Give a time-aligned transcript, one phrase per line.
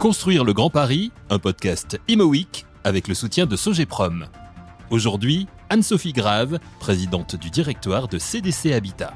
[0.00, 2.32] Construire le Grand Paris, un podcast Imo
[2.84, 4.28] avec le soutien de Sogeprom.
[4.88, 9.12] Aujourd'hui, Anne-Sophie Grave, présidente du directoire de CDC Habitat.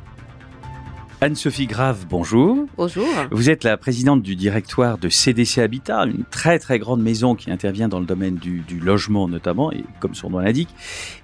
[1.24, 2.66] Anne-Sophie Grave, bonjour.
[2.76, 3.08] Bonjour.
[3.30, 7.50] Vous êtes la présidente du directoire de CDC Habitat, une très très grande maison qui
[7.50, 10.68] intervient dans le domaine du, logement notamment, et comme son nom l'indique.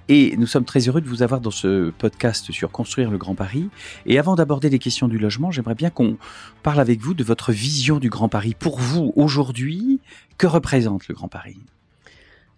[0.09, 3.35] Et nous sommes très heureux de vous avoir dans ce podcast sur Construire le Grand
[3.35, 3.69] Paris.
[4.07, 6.17] Et avant d'aborder les questions du logement, j'aimerais bien qu'on
[6.63, 8.55] parle avec vous de votre vision du Grand Paris.
[8.57, 9.99] Pour vous, aujourd'hui,
[10.39, 11.59] que représente le Grand Paris?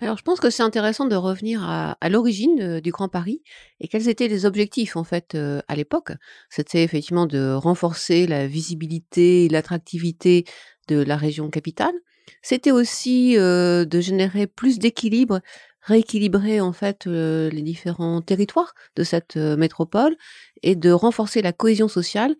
[0.03, 3.41] Alors, je pense que c'est intéressant de revenir à, l'origine du Grand Paris
[3.79, 6.11] et quels étaient les objectifs en fait à l'époque.
[6.49, 10.45] C'était effectivement de renforcer la visibilité et l'attractivité
[10.87, 11.93] de la région capitale.
[12.41, 15.41] C'était aussi de générer plus d'équilibre,
[15.81, 20.15] rééquilibrer en fait les différents territoires de cette métropole
[20.61, 22.35] et de renforcer la cohésion sociale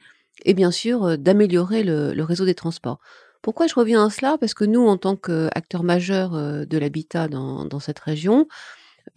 [0.46, 3.00] et bien sûr d'améliorer le réseau des transports.
[3.44, 4.38] Pourquoi je reviens à cela?
[4.38, 8.48] Parce que nous, en tant qu'acteurs majeurs de l'habitat dans, cette région,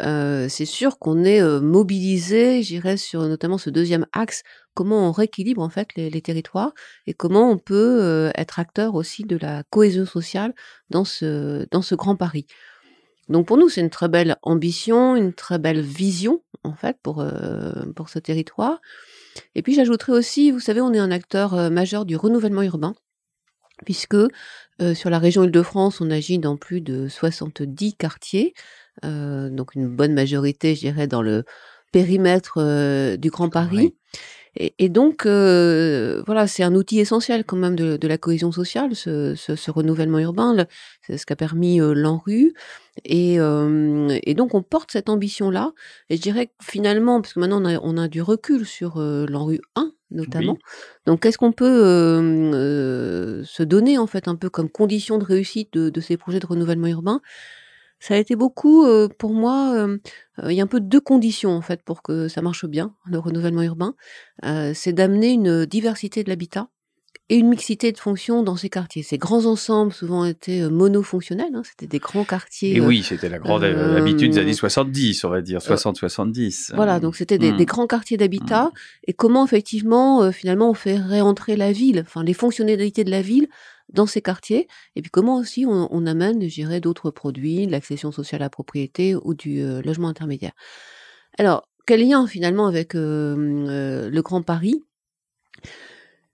[0.01, 4.43] c'est sûr qu'on est mobilisé, j'irais, sur notamment ce deuxième axe,
[4.75, 6.73] comment on rééquilibre en fait les, territoires
[7.07, 10.55] et comment on peut être acteur aussi de la cohésion sociale
[10.91, 12.47] dans ce, dans ce grand Paris.
[13.29, 17.25] Donc pour nous, c'est une très belle ambition, une très belle vision en fait pour,
[17.95, 18.81] pour ce territoire.
[19.55, 22.97] Et puis j'ajouterais aussi, vous savez, on est un acteur majeur du renouvellement urbain
[23.85, 24.17] puisque
[24.95, 28.55] sur la région Île-de-France, on agit dans plus de 70 quartiers,
[29.03, 31.45] donc une bonne majorité, je dirais, dans le
[31.93, 33.95] périmètre du Grand Paris.
[34.59, 40.19] Et, donc, voilà, c'est un outil essentiel quand même de, la cohésion sociale, ce, renouvellement
[40.19, 40.67] urbain.
[41.03, 42.55] C'est ce qu'a permis l'ANRU.
[43.05, 45.73] Et, et, donc, on porte cette ambition-là.
[46.11, 48.99] Et je dirais que finalement, parce que maintenant, on a, on a du recul sur
[48.99, 50.59] l'ANRU 1, notamment.
[51.07, 52.53] Donc, qu'est-ce qu'on peut
[53.45, 56.89] se donner, en fait, un peu comme condition de réussite de, ces projets de renouvellement
[56.89, 57.21] urbain?
[57.99, 58.87] Ça a été beaucoup,
[59.19, 59.89] pour moi,
[60.45, 63.19] il y a un peu deux conditions, en fait, pour que ça marche bien, le
[63.19, 63.95] renouvellement urbain.
[64.75, 66.69] c'est d'amener une diversité de l'habitat
[67.29, 69.03] et une mixité de fonctions dans ces quartiers.
[69.03, 72.77] Ces grands ensembles souvent étaient euh, monofonctionnels, hein, c'était des grands quartiers.
[72.77, 76.75] Et oui, c'était la grande euh, habitude des années 70, on va dire, 60-70.
[76.75, 77.65] Voilà, donc c'était des, hmm.
[77.65, 78.67] grands quartiers d'habitat.
[78.67, 78.79] Hmm.
[79.09, 83.23] Et comment effectivement, euh, finalement, on fait réentrer la ville, enfin les fonctionnalités de la
[83.23, 83.49] ville
[83.89, 88.47] dans ces quartiers, et puis comment aussi on, amène, je d'autres produits, l'accession sociale à
[88.47, 90.53] la propriété ou du logement intermédiaire.
[91.39, 94.83] Alors, quel lien finalement avec le Grand Paris?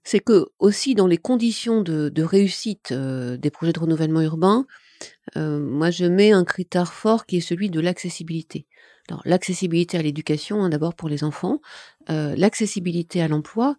[0.03, 4.65] C'est que aussi dans les conditions de, réussite des projets de renouvellement urbain,
[5.35, 8.65] moi je mets un critère fort qui est celui de l'accessibilité.
[9.25, 11.59] L'accessibilité à l'éducation, hein, d'abord pour les enfants,
[12.07, 13.75] l'accessibilité à l'emploi,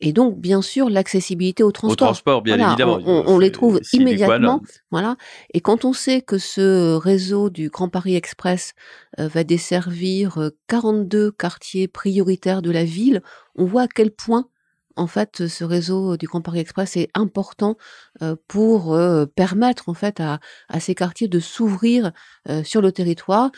[0.00, 2.08] et donc bien sûr l'accessibilité au transport.
[2.08, 3.00] Au transport, bien évidemment.
[3.04, 5.16] On, les trouve immédiatement, voilà.
[5.52, 8.74] Et quand on sait que ce réseau du Grand Paris Express
[9.18, 13.22] va desservir 42 quartiers prioritaires de la ville,
[13.56, 14.48] on voit à quel point
[14.96, 17.76] en fait, ce réseau du Grand Paris Express est important
[18.48, 18.98] pour
[19.36, 20.40] permettre en fait à,
[20.80, 22.12] ces quartiers de s'ouvrir
[22.64, 23.50] sur le territoire.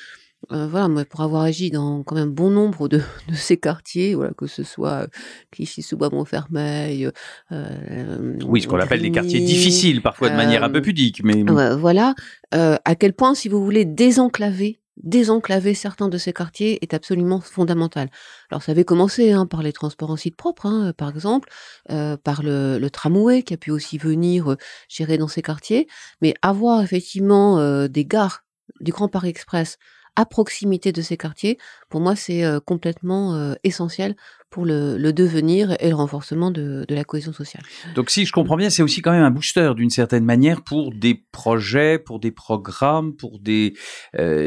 [0.48, 3.02] Voilà, moi, pour avoir agi dans quand même bon nombre de,
[3.34, 5.06] ces quartiers, voilà, que ce soit
[5.52, 7.10] Clichy-sous-Bois-Montfermeil.
[7.50, 12.14] oui, ce qu'on appelle des quartiers difficiles, parfois de manière un peu pudique, mais voilà,
[12.52, 18.10] à quel point, si vous voulez désenclaver désenclaver certains de ces quartiers est absolument fondamental.
[18.50, 21.48] Alors ça avait commencé hein, par les transports en site propre, hein, par exemple,
[21.90, 24.56] euh, par le, tramway qui a pu aussi venir euh,
[24.88, 25.86] gérer dans ces quartiers,
[26.20, 28.44] mais avoir effectivement euh, des gares
[28.80, 29.78] du Grand Paris Express
[30.20, 31.56] à proximité de ces quartiers,
[31.88, 34.14] pour moi, c'est complètement essentiel
[34.50, 37.62] pour le, devenir et le renforcement de, la cohésion sociale.
[37.94, 40.92] Donc, si je comprends bien, c'est aussi quand même un booster d'une certaine manière pour
[40.92, 43.74] des projets, pour des programmes, pour des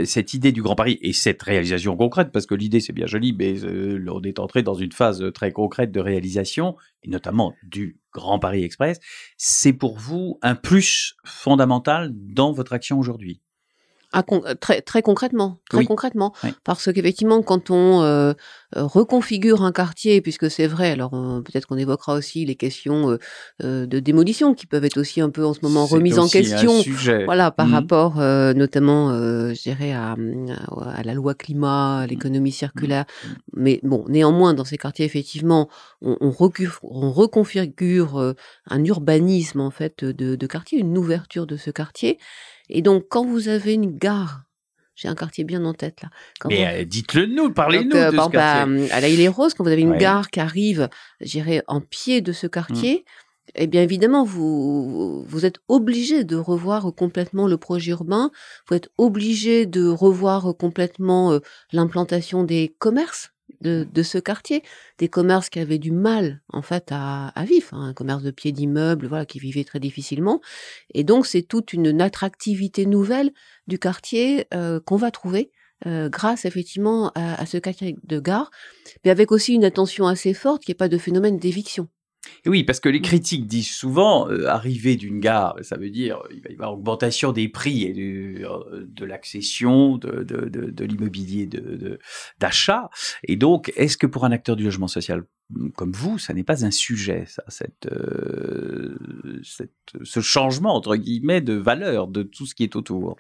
[0.06, 3.34] cette idée du Grand Paris et cette réalisation concrète, parce que l'idée c'est bien joli,
[3.34, 8.40] mais on est entré dans une phase très concrète de réalisation, et notamment du Grand
[8.40, 9.00] Paris Express.
[9.38, 13.42] C'est pour vous un plus fondamental dans votre action aujourd'hui?
[14.16, 16.34] Ah, euh, très, très concrètement, très concrètement,
[16.64, 18.34] parce qu'effectivement, quand on euh,
[18.78, 21.10] euh, reconfigure un quartier, puisque c'est vrai, alors
[21.44, 23.18] peut-être qu'on évoquera aussi les questions
[23.60, 26.84] de démolition qui peuvent être aussi un peu en ce moment remises en question,
[27.26, 27.74] voilà, par mmh.
[27.74, 28.16] rapport
[28.56, 30.16] notamment, je dirais, à,
[30.96, 32.10] à, la loi climat, à mmh.
[32.10, 32.54] l'économie mmh.
[32.54, 33.06] circulaire.
[33.56, 35.70] Mais bon, néanmoins, dans ces quartiers, effectivement,
[36.02, 36.34] on, on,
[36.84, 38.36] on reconfigure
[38.70, 42.20] un urbanisme en fait de, de quartier, une ouverture de ce quartier.
[42.74, 44.44] Et donc, quand vous avez une gare,
[44.96, 46.10] j'ai un quartier bien en tête là.
[46.50, 48.92] Mais euh, dites-le nous, parlez-nous euh, de ce quartier.
[48.92, 50.90] À, la Île-et-Rose, quand vous avez une gare qui arrive,
[51.22, 53.06] j'irai en pied de ce quartier,
[53.56, 58.32] eh bien évidemment, vous, vous êtes obligé de revoir complètement le projet urbain,
[58.68, 61.40] vous êtes obligé de revoir complètement
[61.72, 63.34] l'implantation des commerces
[63.64, 64.62] de, de, ce quartier,
[65.00, 68.32] des commerces qui avaient du mal en fait à, à vivre, hein, un commerce de
[68.32, 70.42] pieds d'immeubles, voilà, qui vivait très difficilement.
[70.94, 73.32] Et donc c'est toute une attractivité nouvelle
[73.68, 75.52] du quartier euh, qu'on va trouver.
[75.86, 78.52] Euh, grâce effectivement à, à, ce quartier de gare,
[79.04, 81.90] mais avec aussi une attention assez forte qu'il n'y ait pas de phénomène d'éviction.
[82.46, 86.42] Oui, parce que les critiques disent souvent, euh, arrivée d'une gare, ça veut dire il
[86.42, 90.86] va y avoir augmentation des prix et de, euh, de l'accession, de, de, de, de
[90.86, 91.50] l'immobilier
[92.40, 92.90] d'achat.
[93.24, 95.24] Et donc, est-ce que pour un acteur du logement social
[95.76, 98.96] comme vous, ça n'est pas un sujet, ça, cette, euh,
[99.44, 99.72] cette,
[100.04, 103.18] ce changement entre guillemets de valeur de tout ce qui est autour.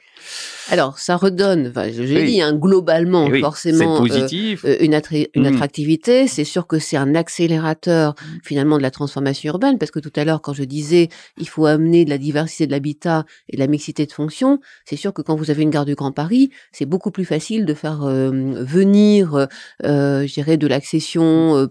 [0.69, 2.25] Alors, ça redonne, enfin, je, oui.
[2.25, 4.65] dit, hein, globalement, oui, forcément, positif.
[4.65, 5.53] Euh, une, attri une mmh.
[5.53, 6.27] attractivité.
[6.27, 10.23] C'est sûr que c'est un accélérateur finalement de la transformation urbaine, parce que tout à
[10.23, 13.67] l'heure, quand je disais, il faut amener de la diversité de l'habitat et de la
[13.67, 16.85] mixité de fonctions, c'est sûr que quand vous avez une gare du Grand Paris, c'est
[16.85, 18.31] beaucoup plus facile de faire euh,
[18.63, 19.47] venir,
[19.83, 21.67] euh, je dirais, de l'accession euh,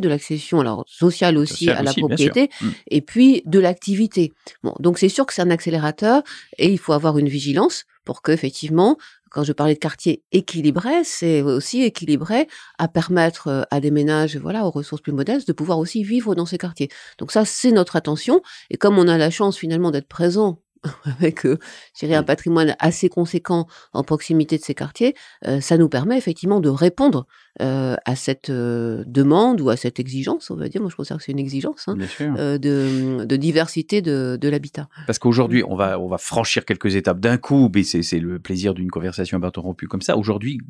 [0.00, 2.68] de l'accession alors sociale aussi à la aussi, propriété, mmh.
[2.90, 4.32] et puis de l'activité.
[4.62, 6.22] Bon, donc c'est sûr que c'est un accélérateur
[6.58, 8.96] et il faut avoir une vigilance pour que effectivement,
[9.30, 12.48] quand je parlais de quartier équilibré, c'est aussi équilibré
[12.78, 16.46] à permettre à des ménages, voilà, aux ressources plus modestes, de pouvoir aussi vivre dans
[16.46, 16.88] ces quartiers.
[17.18, 18.40] Donc ça, c'est notre attention.
[18.70, 20.62] Et comme on a la chance finalement d'être présent
[21.04, 21.58] avec euh,
[22.02, 25.14] un patrimoine assez conséquent en proximité de ces quartiers,
[25.46, 27.26] euh, ça nous permet effectivement de répondre
[27.60, 31.18] euh, à cette euh, demande ou à cette exigence, on va dire, moi je considère
[31.18, 34.88] que c'est une exigence, hein, euh, de, de, diversité de, de l'habitat.
[35.06, 38.74] Parce qu'aujourd'hui, on va, on va franchir quelques étapes d'un coup, mais c'est le plaisir
[38.74, 40.16] d'une conversation interrompue comme ça.
[40.16, 40.60] Aujourd'hui,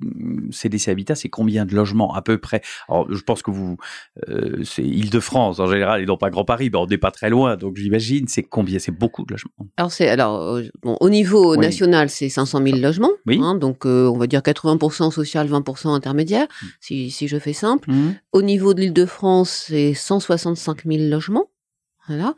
[0.50, 2.62] CDC Habitat, c'est combien de logements à peu près?
[2.88, 3.76] Alors, je pense que vous,
[4.64, 7.56] c'est Île-de-France en général et non pas Grand Paris, mais on n'est pas très loin,
[7.56, 8.78] donc j'imagine, c'est combien?
[8.78, 9.52] C'est beaucoup de logements.
[9.76, 11.58] Alors, c'est alors bon, au niveau oui.
[11.58, 13.40] national, c'est 500 000 logements, oui.
[13.42, 16.46] hein, donc on va dire 80% social, 20% intermédiaire.
[16.62, 17.90] Mmh si, si, je fais simple.
[17.90, 18.14] Mmh.
[18.32, 21.50] Au niveau de l'Île-de-France, c'est 165 000 logements.
[22.06, 22.34] Voilà.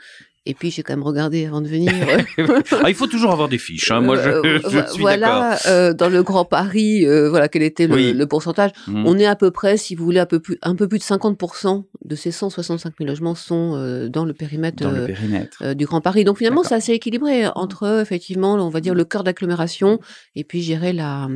[0.46, 1.92] Et puis j'ai quand même regardé avant de venir.
[2.82, 3.90] ah, il faut toujours avoir des fiches.
[3.90, 4.00] Hein.
[4.00, 7.94] Moi, je, je suis voilà, euh, dans le Grand Paris, euh, voilà quel était le,
[7.94, 8.12] oui.
[8.14, 8.70] le pourcentage.
[8.86, 9.04] Mmh.
[9.06, 11.04] On est à peu près, si vous voulez, un peu plus, un peu plus de
[11.04, 15.58] 50% de ces 165 000 logements sont euh, dans le périmètre, dans le périmètre.
[15.62, 16.24] Euh, du Grand Paris.
[16.24, 20.00] Donc finalement, c'est assez équilibré entre effectivement, on va dire le cœur d'agglomération
[20.34, 21.28] et puis gérer la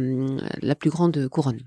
[0.63, 1.61] la plus grande couronne.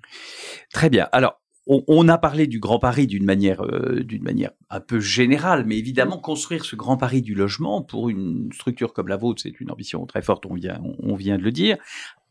[0.74, 1.08] Très bien.
[1.12, 5.78] Alors on, a parlé du Grand Paris d'une manière, euh, manière un peu générale, mais
[5.78, 9.72] évidemment, construire ce Grand Paris du logement pour une structure comme la vôtre, c'est une
[9.72, 11.78] ambition très forte, on vient, on, vient de le dire.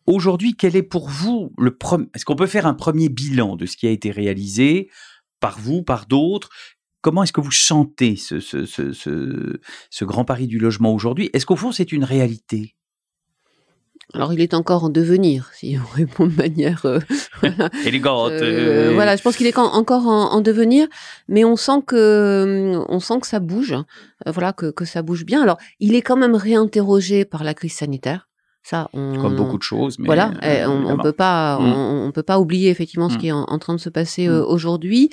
[0.06, 3.66] Aujourd'hui, quel est pour vous le premier, est-ce qu'on peut faire un premier bilan de
[3.66, 4.90] ce qui a été réalisé
[5.40, 6.48] par vous, par d'autres?
[7.02, 11.30] Comment est-ce que vous sentez ce, ce, ce, ce Grand Paris du logement aujourd'hui?
[11.32, 12.76] Est-ce qu'au fond, c'est une réalité?
[14.14, 17.00] Alors, il est encore en devenir, si on répond de manière euh,
[17.40, 17.70] voilà.
[17.84, 18.32] élégante.
[18.32, 20.86] Euh, voilà, je pense qu'il est encore en, en, devenir,
[21.28, 25.24] mais on sent que on sent que ça bouge, euh, voilà, que, que ça bouge
[25.24, 25.42] bien.
[25.42, 28.28] Alors, il est quand même réinterrogé par la crise sanitaire.
[28.68, 30.00] Ça, on, comme beaucoup de choses.
[30.00, 31.64] Mais voilà, euh, on, on peut pas, mmh.
[31.64, 33.10] on, on, peut pas oublier effectivement mmh.
[33.10, 34.46] ce qui est en, en, train de se passer euh, mmh.
[34.48, 35.10] aujourd'hui.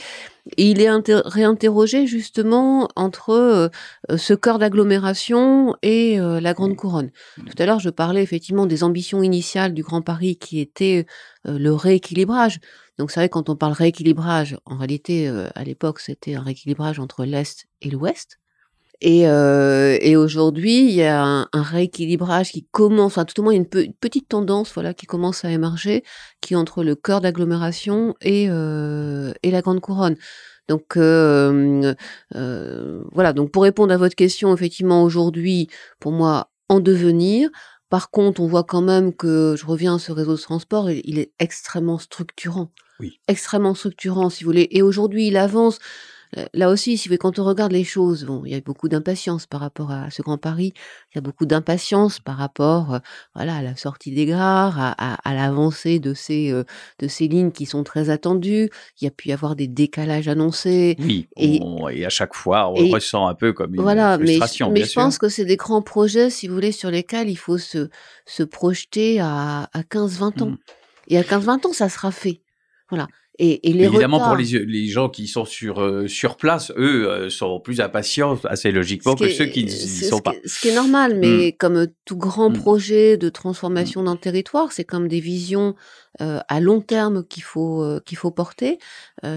[0.58, 3.70] Et il est réinterrogé justement entre euh,
[4.18, 7.12] ce cœur d'agglomération et euh, la Grande Couronne.
[7.38, 11.06] Tout à l'heure, je parlais effectivement des ambitions initiales du Grand Paris qui étaient
[11.48, 12.60] euh, le rééquilibrage.
[12.98, 17.26] Donc c'est vrai quand on parle rééquilibrage, en réalité à l'époque c'était un rééquilibrage entre
[17.26, 18.40] l'est et l'ouest.
[19.06, 23.44] Et, euh, et aujourd'hui, il y a un, un, rééquilibrage qui commence, enfin tout au
[23.44, 26.06] moins une, pe une, petite tendance, voilà, qui commence à émerger,
[26.40, 30.16] qui est entre le cœur d'agglomération et, euh, et la grande couronne.
[30.70, 31.94] Donc euh,
[32.32, 33.34] voilà.
[33.34, 35.68] Donc pour répondre à votre question, effectivement, aujourd'hui,
[36.00, 37.50] pour moi, en devenir.
[37.90, 41.02] Par contre, on voit quand même que je reviens à ce réseau de transport, il,
[41.04, 43.20] il est extrêmement structurant, oui.
[43.28, 44.70] extrêmement structurant, si vous voulez.
[44.72, 45.80] Et aujourd'hui, il avance
[46.54, 49.46] là aussi, si vous, quand on regarde les choses, bon, il y a beaucoup d'impatience
[49.46, 50.74] par rapport à ce Grand Paris.
[51.12, 53.00] Il y a beaucoup d'impatience par rapport, euh,
[53.36, 56.64] voilà, à la sortie des gares, à, à, à l'avancée de ces euh,
[57.00, 58.70] de ces lignes qui sont très attendues.
[59.02, 60.96] Il y a pu y avoir des décalages annoncés.
[61.00, 61.28] Oui.
[61.38, 64.68] Et, on, et à chaque fois, on et, ressent un peu comme une voilà, frustration.
[64.72, 65.02] Mais, mais je sûr.
[65.02, 67.90] pense que c'est des grands projets, si vous voulez, sur lesquels il faut se
[68.26, 70.46] se projeter à, à 15-20 ans.
[70.48, 70.58] Mmh.
[71.10, 72.42] Et à 15-20 ans, ça sera fait.
[72.90, 73.08] Voilà.
[73.46, 76.72] Et, et les évidemment, retards, pour les, les, gens qui sont sur, euh, sur place,
[76.78, 80.32] eux euh, sont plus impatients, assez logiquement, que est, ceux qui n'y sont ce pas.
[80.32, 81.58] Qui, ce qui est normal, mais mmh.
[81.58, 82.54] comme tout grand mmh.
[82.54, 84.06] projet de transformation mmh.
[84.06, 85.76] d'un territoire, c'est comme des visions
[86.22, 88.78] euh, à long terme qu'il faut, qu'il faut porter.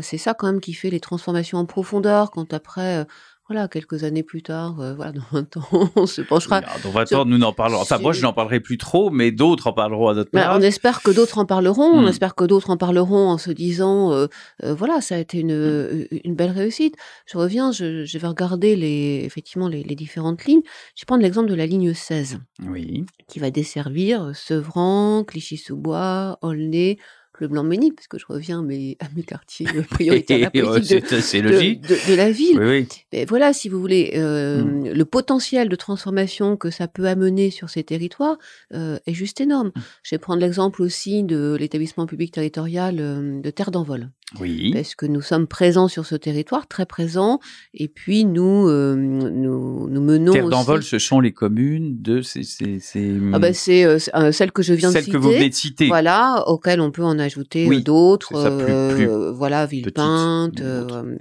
[0.02, 3.04] c'est ça quand même qui fait les transformations en profondeur, quand après
[3.48, 6.62] voilà, quelques années plus tard, euh, voilà, dans 20 ans, on se penchera.
[6.82, 7.80] dans 20 ans, nous n'en parlerons.
[7.80, 10.56] Enfin, moi, je n'en parlerai plus trop, mais d'autres en parleront à notre bah, place.
[10.58, 11.84] on espère que d'autres en parleront.
[11.84, 12.08] On hmm.
[12.08, 14.26] espère que d'autres en parleront en se disant, euh,
[14.64, 16.06] euh, voilà, ça a été une, hmm.
[16.24, 16.96] une belle réussite.
[17.26, 20.62] Je reviens, je, je vais regarder les, effectivement les, les différentes lignes.
[20.96, 22.40] Je vais prendre l'exemple de la ligne 16.
[22.66, 23.04] Oui.
[23.28, 26.98] Qui va desservir Sevran, Clichy-sous-Bois, Aulnay,
[27.40, 32.14] le Blanc-Ménil, parce que je reviens à mes, à mes quartiers prioritaires de, de, de,
[32.14, 32.86] la ville.
[33.12, 34.88] Mais voilà, si vous voulez, euh, mmh.
[34.90, 38.38] le potentiel de transformation que ça peut amener sur ces territoires
[38.74, 39.68] euh, est juste énorme.
[39.68, 39.80] Mmh.
[40.02, 44.10] Je vais prendre l'exemple aussi de l'établissement public territorial euh, de Terre d'Envol.
[44.40, 44.72] Oui.
[44.74, 47.38] Parce que nous sommes présents sur ce territoire, très présents,
[47.74, 50.32] et puis nous, euh, nous, nous, menons.
[50.32, 52.42] Terre d'envol, ce sont les communes de ces.
[52.42, 53.16] ces, ces...
[53.32, 55.04] Ah ben c'est euh, euh, celles que je viens de citer.
[55.04, 55.86] Celles que vous venez de citer.
[55.86, 58.34] Voilà, auxquelles on peut en ajouter d'autres.
[58.34, 60.60] Euh, voilà, Villepinte,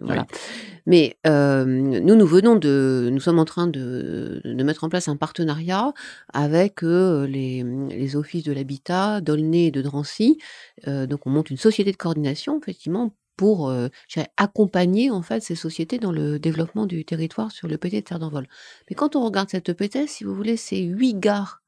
[0.02, 0.26] voilà.
[0.86, 5.94] Mais nous, nous venons de, nous sommes en train de, mettre en place un partenariat
[6.34, 10.38] avec les, les, offices de l'habitat d'Aulnay et de Drancy.
[10.86, 13.74] Donc, on monte une société de coordination, effectivement, pour
[14.38, 18.20] accompagner en fait ces sociétés dans le développement du territoire sur le PT de Terre
[18.20, 18.48] d'Envol.
[18.90, 21.62] Mais quand on regarde cette EPT, si vous voulez, c'est huit gares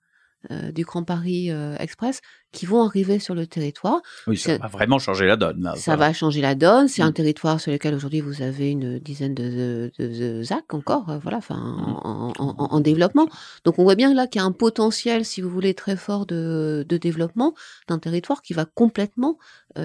[0.52, 4.02] euh, du Grand Paris euh, Express qui vont arriver sur le territoire.
[4.28, 5.74] Oui, ça va vraiment changer la donne.
[5.76, 6.88] ça va changer la donne.
[6.88, 7.14] C'est un mmh.
[7.14, 11.56] territoire sur lequel aujourd'hui vous avez une dizaine de, de, ZAC encore, euh, voilà, enfin,
[11.56, 12.34] mmh.
[12.38, 13.28] en, développement.
[13.66, 16.26] Donc on voit bien là qu'il y a un potentiel, si vous voulez, très fort
[16.28, 17.54] de, développement
[17.88, 19.38] d'un territoire qui va complètement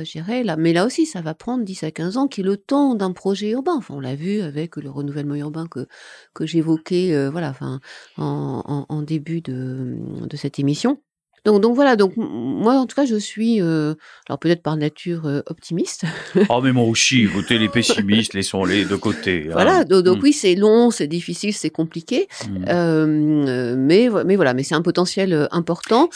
[0.04, 0.56] gérer là.
[0.56, 3.12] Mais là aussi, ça va prendre 10 à 15 ans, qui est le temps d'un
[3.12, 3.75] projet urbain.
[3.76, 5.87] Enfin, on l'a vu avec le renouvellement urbain que,
[6.32, 7.80] que j'évoquais, voilà, enfin,
[8.16, 10.99] en, début de, de cette émission.
[11.44, 13.94] Donc, donc voilà, donc moi en tout cas je suis, euh,
[14.28, 16.04] alors peut-être par nature euh, optimiste.
[16.49, 19.46] oh mais moi aussi, écoutez les pessimistes, laissons-les de côté.
[19.49, 19.52] Hein.
[19.52, 20.20] Voilà, donc, mmh.
[20.22, 22.64] oui c'est long, c'est difficile, c'est compliqué, mmh.
[22.68, 26.11] euh, mais, mais voilà, mais c'est un potentiel important.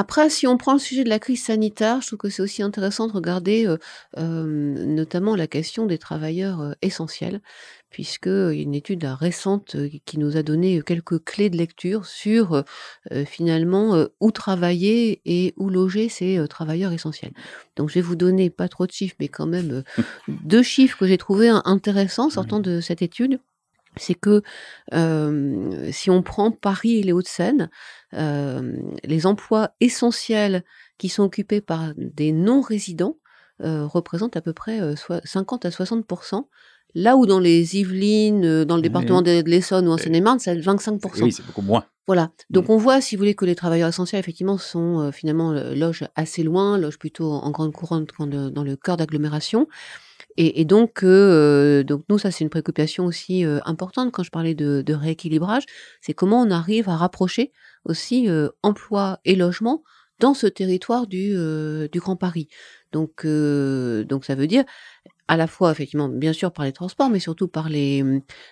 [0.00, 2.62] Après, si on prend le sujet de la crise sanitaire, je trouve que c'est aussi
[2.62, 3.66] intéressant de regarder
[4.16, 7.40] notamment la question des travailleurs essentiels
[7.90, 9.74] puisque y a une étude récente
[10.04, 12.62] qui nous a donné quelques clés de lecture sur
[13.26, 17.32] finalement où travailler et où loger ces travailleurs essentiels.
[17.74, 19.82] Donc je vais vous donner pas trop de chiffres, mais quand même
[20.28, 23.40] deux chiffres que j'ai trouvé intéressants sortant de cette étude.
[23.98, 24.42] C'est que
[25.90, 27.70] si on prend Paris et les Hauts-de-Seine,
[28.12, 30.64] les emplois essentiels
[30.98, 33.16] qui sont occupés par des non-résidents
[33.60, 34.80] représentent à peu près
[35.24, 36.44] 50 à 60%
[36.94, 40.54] Là où dans les Yvelines, euh, dans le département de l'Essonne ou en Seine-et-Marne, c'est
[40.54, 41.22] 25%.
[41.22, 41.84] Oui, c'est beaucoup moins.
[42.06, 42.30] Voilà.
[42.48, 42.72] Donc mmh.
[42.72, 46.08] on voit, si vous voulez, que les travailleurs essentiels, effectivement, sont euh, finalement euh, logent
[46.16, 48.06] assez loin, logent plutôt en grande couronne
[48.50, 49.68] dans le cœur d'agglomération.
[50.40, 55.64] Et, donc, donc nous, ça c'est une préoccupation aussi importante quand je parlais de, rééquilibrage,
[56.00, 57.50] c'est comment on arrive à rapprocher
[57.84, 58.28] aussi
[58.62, 59.82] emploi et logement
[60.20, 61.34] dans ce territoire du,
[61.90, 62.46] du Grand Paris.
[62.92, 64.64] Donc, donc ça veut dire
[65.26, 68.04] à la fois, effectivement, bien sûr par les transports, mais surtout par les,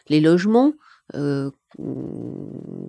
[0.09, 0.73] les logements
[1.15, 1.51] euh,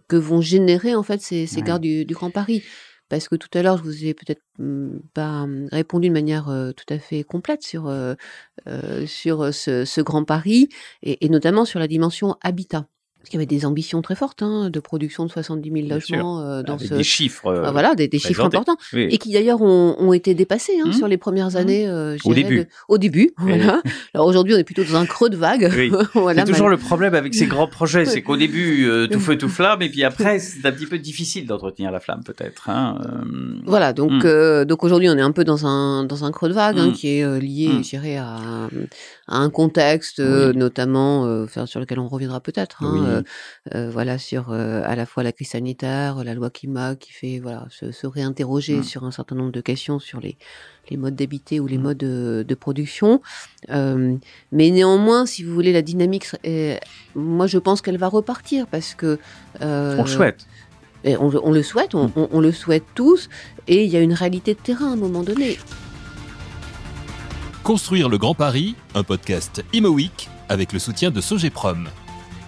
[0.08, 2.64] que vont générer en fait ces, ces gares du, Grand Paris.
[3.10, 6.46] Parce que tout à l'heure, je vous ai peut-être mmh, pas mmh, répondu de manière
[6.76, 7.92] tout à fait complète sur,
[9.08, 10.70] sur ce, Grand Paris,
[11.04, 12.88] et, notamment sur la dimension habitat.
[13.28, 16.40] Parce qu'il y avait des ambitions très fortes hein, de production de 70 000 logements
[16.40, 16.94] euh, dans ce...
[16.94, 17.48] des chiffres.
[17.48, 20.94] Euh, voilà, des, chiffres importants et qui d'ailleurs ont, été dépassés hein, mmh.
[20.94, 21.58] sur les premières mmh.
[21.58, 21.90] années.
[21.90, 22.70] Euh, au début.
[22.88, 23.82] au début, voilà.
[24.14, 25.70] Alors aujourd'hui, on est plutôt dans un creux de vague.
[26.14, 29.50] voilà, c'est toujours le problème avec ces grands projets, c'est qu'au début, tout feu tout
[29.50, 32.70] flamme, et puis après, c'est un petit peu difficile d'entretenir la flamme, peut-être.
[32.70, 32.98] Hein,
[33.66, 34.64] voilà, donc mmh.
[34.64, 37.42] donc aujourd'hui, on est un peu dans un dans un creux de vague qui est
[37.42, 38.70] lié, je dirais, à,
[39.28, 42.84] à un contexte, notamment sur lequel on reviendra peut-être.
[42.84, 43.22] Hein, euh,
[43.76, 47.40] euh, voilà, sur euh, à la fois la crise sanitaire, la loi climat qui fait
[47.40, 48.84] voilà se, réinterroger mmh.
[48.84, 50.38] sur un certain nombre de questions sur les,
[50.90, 51.82] les modes d'habiter ou les mmh.
[51.82, 53.22] modes de, production.
[53.70, 54.20] mais
[54.52, 56.28] néanmoins, si vous voulez, la dynamique,
[57.16, 59.20] moi je pense qu'elle va repartir parce que
[59.62, 60.48] on le souhaite.
[61.06, 62.10] On, le souhaite, mmh.
[62.16, 63.30] on, le souhaite tous,
[63.68, 65.58] et il y a une réalité de terrain à un moment donné.
[67.68, 69.98] Construire le Grand Paris, un podcast Imo
[70.48, 71.90] avec le soutien de Sogeprom.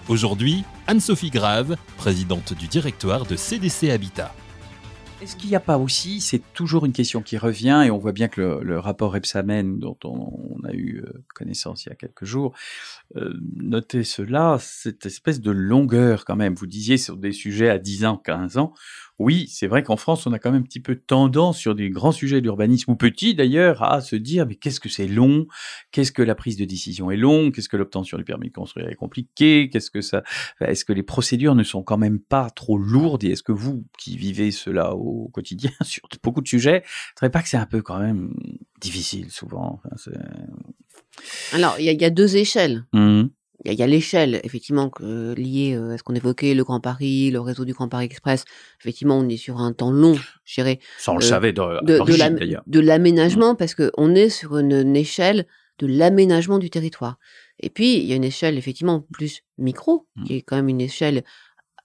[0.08, 4.34] Aujourd'hui, Anne-Sophie Grave, présidente du directoire de CDC Habitat.
[5.20, 8.12] Est-ce qu'il n'y a pas aussi, c'est toujours une question qui revient, et on voit
[8.12, 12.24] bien que le, rapport Epsamen, dont on, a eu euh, connaissance il y a quelques
[12.24, 12.54] jours,
[13.16, 16.54] euh, notait cela, cette espèce de longueur quand même.
[16.54, 18.72] Vous disiez sur des sujets à 10 ans, 15 ans,
[19.20, 21.90] oui, c'est vrai qu'en France, on a quand même un petit peu tendance sur des
[21.90, 25.46] grands sujets d'urbanisme, ou petits d'ailleurs, à se dire, mais qu'est-ce que c'est long?
[25.92, 27.54] Qu'est-ce que la prise de décision est longue?
[27.54, 30.22] Qu'est-ce que l'obtention du permis de construire est compliqué Qu'est-ce que ça
[30.62, 33.22] Est-ce que les procédures ne sont quand même pas trop lourdes?
[33.22, 37.30] Et est-ce que vous, qui vivez cela au quotidien sur beaucoup de sujets, ne trouvez
[37.30, 38.32] pas que c'est un peu quand même
[38.80, 39.82] difficile souvent?
[39.84, 40.12] Enfin,
[41.52, 42.86] Alors, il y, y, a deux échelles.
[42.94, 43.24] Mmh
[43.64, 47.40] il y a, l'échelle, effectivement, que, liée à ce qu'on évoquait, le Grand Paris, le
[47.40, 48.44] réseau du Grand Paris Express.
[48.80, 50.80] Effectivement, on est sur un temps long, je dirais.
[50.98, 51.62] Ça, on le savait de,
[52.66, 55.46] de l'aménagement, parce qu'on est sur une, échelle
[55.78, 57.18] de l'aménagement du territoire.
[57.58, 60.24] Et puis, il y a une échelle, effectivement, plus micro, mmh.
[60.24, 61.22] qui est quand même une échelle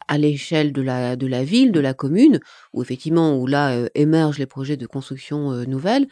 [0.08, 2.40] à l'échelle de la, de la ville, de la commune,
[2.74, 6.08] où effectivement, où là émergent les projets de construction nouvelles,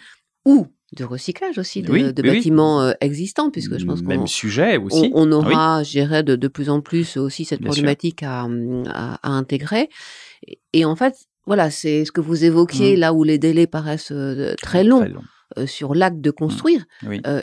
[0.46, 5.12] ou de recyclage aussi de, bâtiments euh, existants, puisque je pense qu'on même sujet aussi.
[5.14, 8.48] On, ah aura, gérer de, de, plus en plus aussi cette problématique à,
[8.88, 9.90] à, intégrer.
[10.74, 13.00] Et, en fait, voilà, c'est ce que vous évoquiez mmh.
[13.00, 15.04] là où les délais paraissent euh, très longs.
[15.04, 15.20] Euh,
[15.66, 16.34] sur l'acte de mmh.
[16.34, 16.86] construire.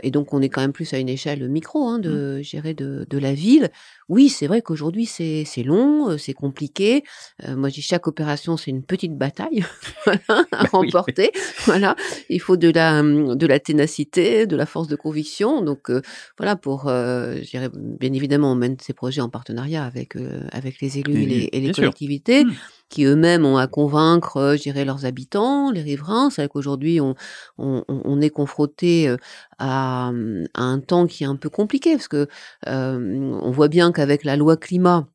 [0.03, 2.43] et donc, on est quand même plus à une échelle micro hein, de mmh.
[2.43, 3.71] gérer de, de, la ville.
[4.09, 7.05] Oui, c'est vrai qu'aujourd'hui, c'est long, c'est compliqué.
[7.49, 9.65] moi, je dis chaque opération, c'est une petite bataille
[10.07, 11.33] à bah remporter.
[11.65, 11.97] Voilà,
[12.29, 15.63] il faut de la, mmh, de la ténacité, de la force de conviction.
[15.63, 15.91] Donc,
[16.39, 20.15] voilà, pour, bien évidemment, on mène ces projets en partenariat avec,
[20.53, 22.45] avec les élus et les, et les collectivités
[22.91, 26.29] qui eux-mêmes ont à convaincre, euh, je dirais, leurs habitants, les riverains.
[26.29, 27.15] C'est vrai qu'aujourd'hui, on,
[27.57, 29.17] on, on, est confronté euh,
[29.59, 30.09] à,
[30.55, 32.29] à, un temps qui est un peu compliqué, parce que
[32.67, 35.09] euh, on voit bien qu'avec la loi climat,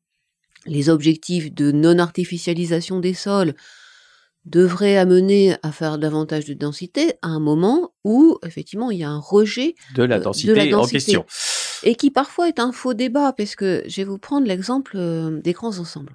[0.64, 3.54] les objectifs de non-artificialisation des sols
[4.46, 9.10] devraient amener à faire davantage de densité à un moment où, effectivement, il y a
[9.10, 11.26] un rejet de la densité, en question.
[11.82, 14.96] Et qui parfois est un faux débat, parce que je vais vous prendre l'exemple
[15.42, 16.14] des grands ensembles.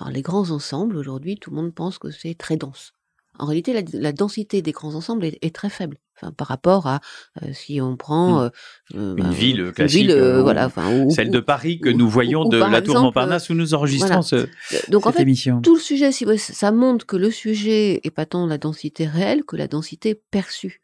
[0.00, 2.92] Alors les grands ensembles, aujourd'hui, tout le monde pense que c'est très dense.
[3.38, 5.98] En réalité, la, densité des grands ensembles est, très faible.
[6.16, 7.00] Enfin, par rapport à
[7.42, 8.48] euh, si on prend euh,
[8.94, 10.70] euh, une ville classique, voilà,
[11.10, 14.46] celle de Paris que nous voyons de la Tour Montparnasse où nous enregistrons ce,
[14.88, 15.60] Donc, en fait, émission.
[15.60, 19.42] Tout le sujet, si ça montre que le sujet est pas tant la densité réelle
[19.44, 20.80] que la densité perçue.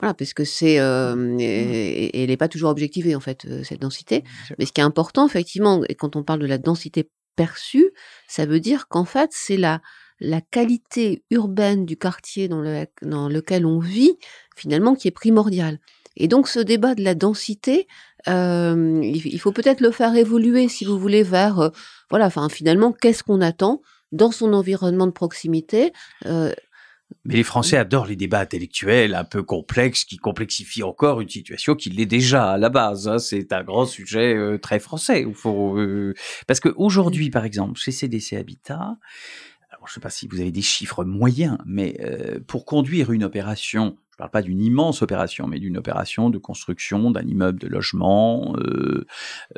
[0.00, 1.38] Voilà, parce que c'est, mmh.
[1.38, 4.24] et, elle n'est pas toujours objectivée en fait cette densité.
[4.58, 7.90] Mais ce qui est important effectivement, et quand on parle de la densité perçu,
[8.28, 9.80] ça veut dire qu'en fait, c'est la,
[10.20, 14.16] la qualité urbaine du quartier dans, le, dans lequel on vit,
[14.56, 15.78] finalement, qui est primordiale.
[16.16, 17.88] Et donc, ce débat de la densité,
[18.28, 21.70] euh, il, faut peut-être le faire évoluer, si vous voulez, vers, euh,
[22.10, 25.92] voilà, finalement, qu'est-ce qu'on attend dans son environnement de proximité
[26.26, 26.52] euh,
[27.24, 31.74] mais les Français adorent les débats intellectuels un peu complexes qui complexifient encore une situation
[31.74, 33.08] qui l'est déjà à la base.
[33.08, 33.18] Hein.
[33.18, 35.26] C'est un grand sujet euh, très français.
[35.34, 36.14] Faut, euh,
[36.46, 38.96] parce qu'aujourd'hui, par exemple, chez CDC Habitat,
[39.70, 43.12] alors je ne sais pas si vous avez des chiffres moyens, mais euh, pour conduire
[43.12, 47.26] une opération je ne parle pas d'une immense opération, mais d'une opération de construction d'un
[47.26, 49.06] immeuble de logement euh,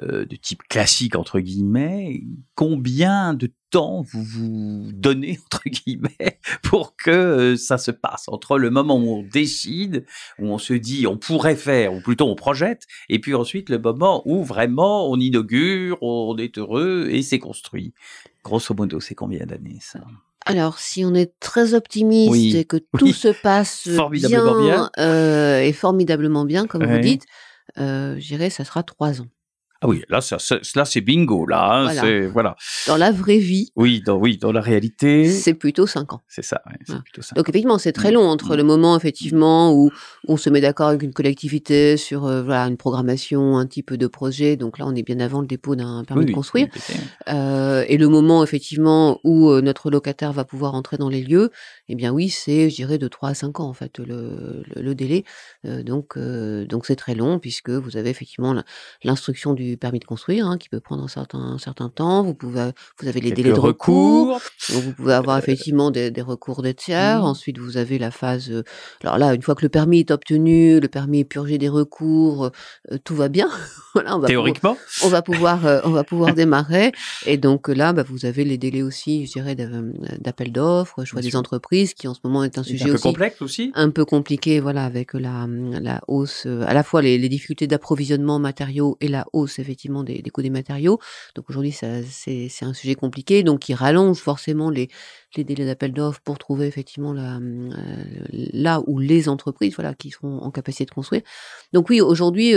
[0.00, 2.22] euh, de type classique, entre guillemets.
[2.54, 8.56] Combien de temps vous vous donnez, entre guillemets, pour que euh, ça se passe entre
[8.56, 10.06] le moment où on décide,
[10.38, 13.80] où on se dit on pourrait faire, ou plutôt on projette, et puis ensuite le
[13.80, 17.92] moment où vraiment on inaugure, on est heureux et c'est construit.
[18.44, 19.98] Grosso modo, c'est combien d'années ça?
[20.46, 26.44] Alors, si on est très optimiste et que tout se passe bien, euh, et formidablement
[26.44, 27.24] bien, comme vous dites,
[27.78, 29.26] euh, je dirais ça sera trois ans.
[29.84, 30.38] Ah oui, là, ça,
[30.76, 31.62] là c'est bingo, là.
[31.62, 32.28] Hein, voilà.
[32.28, 32.56] voilà.
[32.86, 33.70] Dans la vraie vie.
[33.76, 35.28] Oui, dans, oui, dans la réalité.
[35.28, 36.22] C'est plutôt cinq ans.
[36.26, 38.14] C'est ça, ouais, plutôt Donc effectivement, c'est très mm.
[38.14, 38.56] long entre mm.
[38.56, 39.90] le moment effectivement où
[40.26, 44.06] on se met d'accord avec une collectivité sur euh, voilà une programmation, un type de
[44.06, 44.56] projet.
[44.56, 46.68] Donc là, on est bien avant le dépôt d'un permis de construire.
[47.28, 51.50] euh, et le moment effectivement où euh, notre locataire va pouvoir entrer dans les lieux,
[51.90, 54.94] eh bien oui, c'est, je dirais, de trois à cinq ans en fait le, le,
[54.94, 55.24] délai.
[55.66, 58.54] Euh, donc donc c'est très long puisque vous avez effectivement
[59.02, 62.22] l'instruction du permis de construire, hein, qui peut prendre un certain, un certain temps.
[62.22, 64.40] Vous pouvez, vous avez les délais de recours.
[64.68, 67.20] vous pouvez avoir euh, effectivement des, des recours des tiers.
[67.20, 67.24] Mmh.
[67.24, 68.50] Ensuite, vous avez la phase.
[68.50, 68.62] Euh,
[69.02, 72.50] alors là, une fois que le permis est obtenu, le permis est purgé des recours,
[72.92, 73.48] euh, tout va bien.
[73.94, 76.92] voilà, on va Théoriquement, pouvoir, on va pouvoir, on va pouvoir démarrer.
[77.26, 81.36] Et donc là, bah, vous avez les délais aussi, je dirais, d'appel d'offres, choix des
[81.36, 84.60] entreprises, qui en ce moment est un sujet un peu complexe aussi, un peu compliqué,
[84.60, 89.26] voilà, avec la, la hausse, à la fois les, les difficultés d'approvisionnement matériaux et la
[89.32, 90.98] hausse effectivement des, coûts des matériaux.
[91.34, 94.88] Donc aujourd'hui, c'est un sujet compliqué, donc qui rallonge forcément les,
[95.36, 97.38] les délais d'appel d'offres pour trouver effectivement la,
[98.52, 101.22] là où les entreprises, voilà, qui seront en capacité de construire.
[101.72, 102.54] Donc oui, aujourd'hui,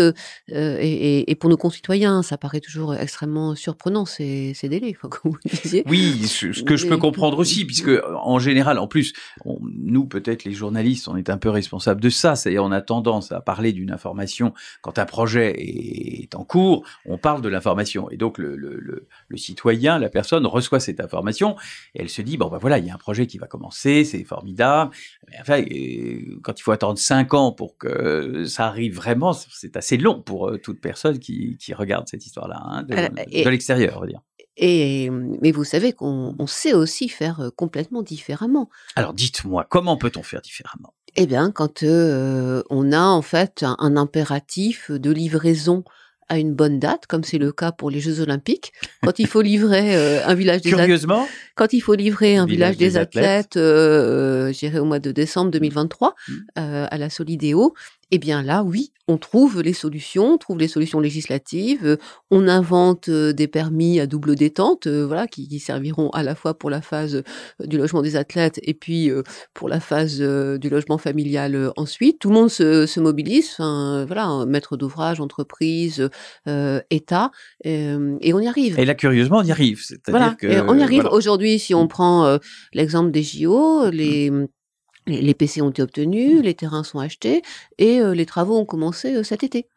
[0.50, 5.38] et, et, pour nos concitoyens, ça paraît toujours extrêmement surprenant ces, ces délais, comme vous
[5.46, 5.84] disiez.
[5.88, 7.92] Oui, ce, que je peux comprendre aussi, puisque
[8.24, 9.14] en général, en plus,
[9.46, 13.32] nous peut-être les journalistes, on est un peu responsables de ça, c'est-à-dire on a tendance
[13.32, 18.18] à parler d'une information quand un projet est en cours, on parle de l'information, et
[18.18, 21.56] donc le, le, le, citoyen, la personne reçoit cette information
[21.96, 24.04] et elle se dit bon ben voilà, il y a un projet qui va commencer,
[24.04, 24.92] c'est formidable.
[25.30, 25.62] Mais enfin,
[26.44, 30.50] quand il faut attendre cinq ans pour que ça arrive vraiment, c'est assez long pour
[30.50, 34.22] euh, toute personne qui, qui regarde cette histoire-là hein, de, l'extérieur, on va dire.
[34.58, 38.70] Et, mais vous savez qu'on sait aussi faire euh, complètement différemment.
[38.96, 40.96] Alors dites-moi, comment peut-on faire différemment?
[41.16, 45.84] Eh bien, quand euh, on a en fait un, impératif de livraison
[46.30, 49.42] à une bonne date, comme c'est le cas pour les Jeux Olympiques, quand il faut
[49.42, 51.28] livrer euh, un village des Curieusement,
[51.58, 56.34] quand il faut livrer un village, des, athlètes, euh, au mois de décembre 2023 mmh.
[56.56, 57.74] à la Solidéo,
[58.12, 61.98] eh bien là, oui, on trouve les solutions, on trouve les solutions législatives, euh,
[62.32, 66.54] on invente euh, des permis à double détente, euh, voilà, qui, serviront à la fois
[66.54, 67.24] pour la phase
[67.60, 69.10] du logement des athlètes et puis
[69.54, 72.20] pour la phase du logement familial ensuite.
[72.20, 76.10] Tout le monde se, mobilise, voilà, maître d'ouvrage, entreprise,
[76.92, 77.32] État,
[77.64, 78.80] et on y arrive.
[78.80, 79.82] Et là, curieusement, on y arrive.
[80.08, 81.08] Voilà, que, on y arrive.
[81.12, 81.88] Aujourd'hui, si on mmh.
[81.88, 82.40] prend
[82.74, 84.48] l'exemple des JO, les mmh
[85.10, 87.42] les PC ont été obtenus, les terrains sont achetés
[87.78, 89.70] et les travaux ont commencé cet été.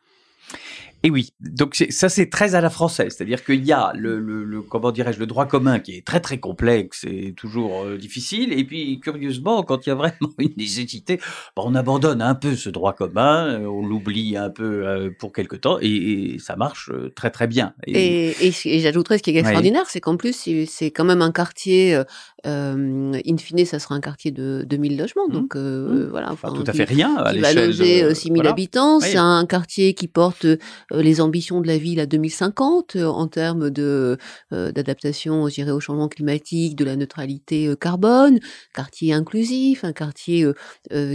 [1.02, 4.60] Et oui, donc ça c'est très à la française, c'est-à-dire qu'il y a le, le,
[4.60, 8.64] comment dirais-je le droit commun qui est très très complexe et toujours euh, difficile, et
[8.64, 11.16] puis curieusement quand il y a vraiment une nécessité,
[11.56, 15.32] bah, on abandonne un peu ce droit commun, euh, on l'oublie un peu euh, pour
[15.32, 17.72] quelque temps, et, ça marche très très bien.
[17.86, 22.02] Et, et, j'ajouterais ce qui est extraordinaire, c'est qu'en plus c'est quand même un quartier
[22.44, 25.28] in fine, ça sera un quartier de 2000 logements.
[25.28, 25.32] Mmh.
[25.32, 26.08] Donc mmh.
[26.10, 29.00] voilà, enfin, tout à fait rien à qui va loger 6000 habitants.
[29.00, 30.46] C'est un quartier qui porte
[30.92, 34.18] les ambitions de la ville à 2050 en termes de
[34.50, 38.38] d'adaptation, je dirais, au changement climatique, de la neutralité carbone,
[38.74, 40.46] quartier inclusif, un quartier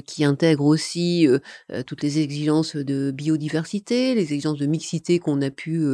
[0.06, 1.28] qui intègre aussi
[1.86, 5.86] toutes les exigences de biodiversité, les exigences de mixité qu'on a pu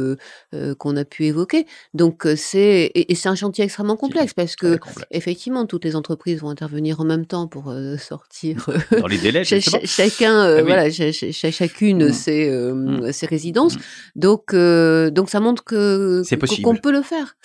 [0.78, 1.66] qu'on a pu évoquer.
[1.94, 4.78] Donc c'est et, c'est un chantier extrêmement complexe parce que
[5.10, 8.68] effectivement, toutes les entreprises vont intervenir en même temps pour euh, sortir.
[8.68, 12.12] Euh, Dans les délais, chacun, euh, ah voilà, chacune mmh.
[12.12, 13.12] ses, mmh.
[13.12, 13.71] ses, résidences.
[13.76, 13.80] Mmh.
[14.16, 16.22] Donc, donc ça montre que
[16.62, 17.36] qu'on peut le faire.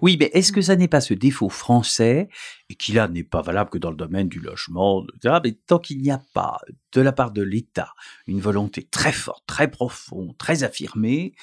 [0.00, 2.28] Oui, mais est-ce que ça n'est pas ce défaut français
[2.68, 5.04] et qui là n'est pas valable que dans le domaine du logement,
[5.44, 6.58] mais tant qu'il n'y a pas
[6.92, 7.92] de la part de l'État
[8.26, 11.34] une volonté très forte, très profonde, très affirmée,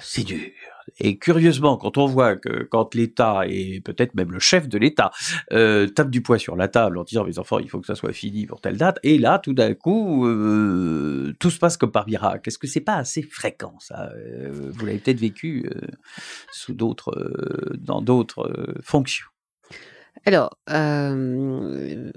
[0.00, 0.50] c'est dur.
[0.98, 5.10] Et curieusement, quand on voit que quand l'État et peut-être même le chef de l'État
[5.52, 7.94] euh, tape du poing sur la table en disant mes enfants, il faut que ça
[7.94, 11.92] soit fini pour telle date, et là, tout d'un coup, euh, tout se passe comme
[11.92, 12.48] par miracle.
[12.48, 15.86] Est-ce que c'est pas assez fréquent ça euh, Vous l'avez peut-être vécu euh,
[16.52, 19.26] sous d'autres, euh, dans d'autres fonctions?
[20.26, 22.10] Alors, euh,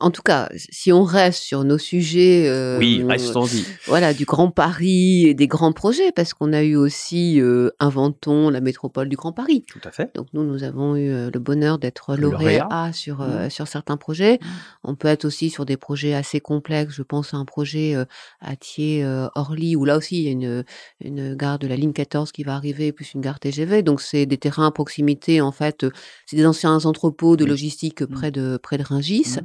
[0.00, 3.64] en tout cas, si on reste sur nos sujets, euh, oui, restons-y.
[3.86, 8.50] Voilà, du Grand Paris et des grands projets, parce qu'on a eu aussi euh, inventons
[8.50, 9.64] la métropole du Grand Paris.
[9.68, 10.10] Tout à fait.
[10.14, 13.50] Donc nous, nous avons eu le bonheur d'être lauréat sur mmh.
[13.50, 14.34] sur certains projets.
[14.34, 14.46] Mmh.
[14.84, 16.94] On peut être aussi sur des projets assez complexes.
[16.94, 17.94] Je pense à un projet
[18.40, 20.64] à Thiers-Orly où là aussi il y a une
[21.00, 23.82] une gare de la ligne 14 qui va arriver, plus une gare TGV.
[23.82, 25.40] Donc c'est des terrains à proximité.
[25.40, 25.86] En fait,
[26.26, 28.06] c'est des anciens entrepôts de logistique mmh.
[28.06, 29.36] près de, près de Rungis.
[29.40, 29.44] Mmh.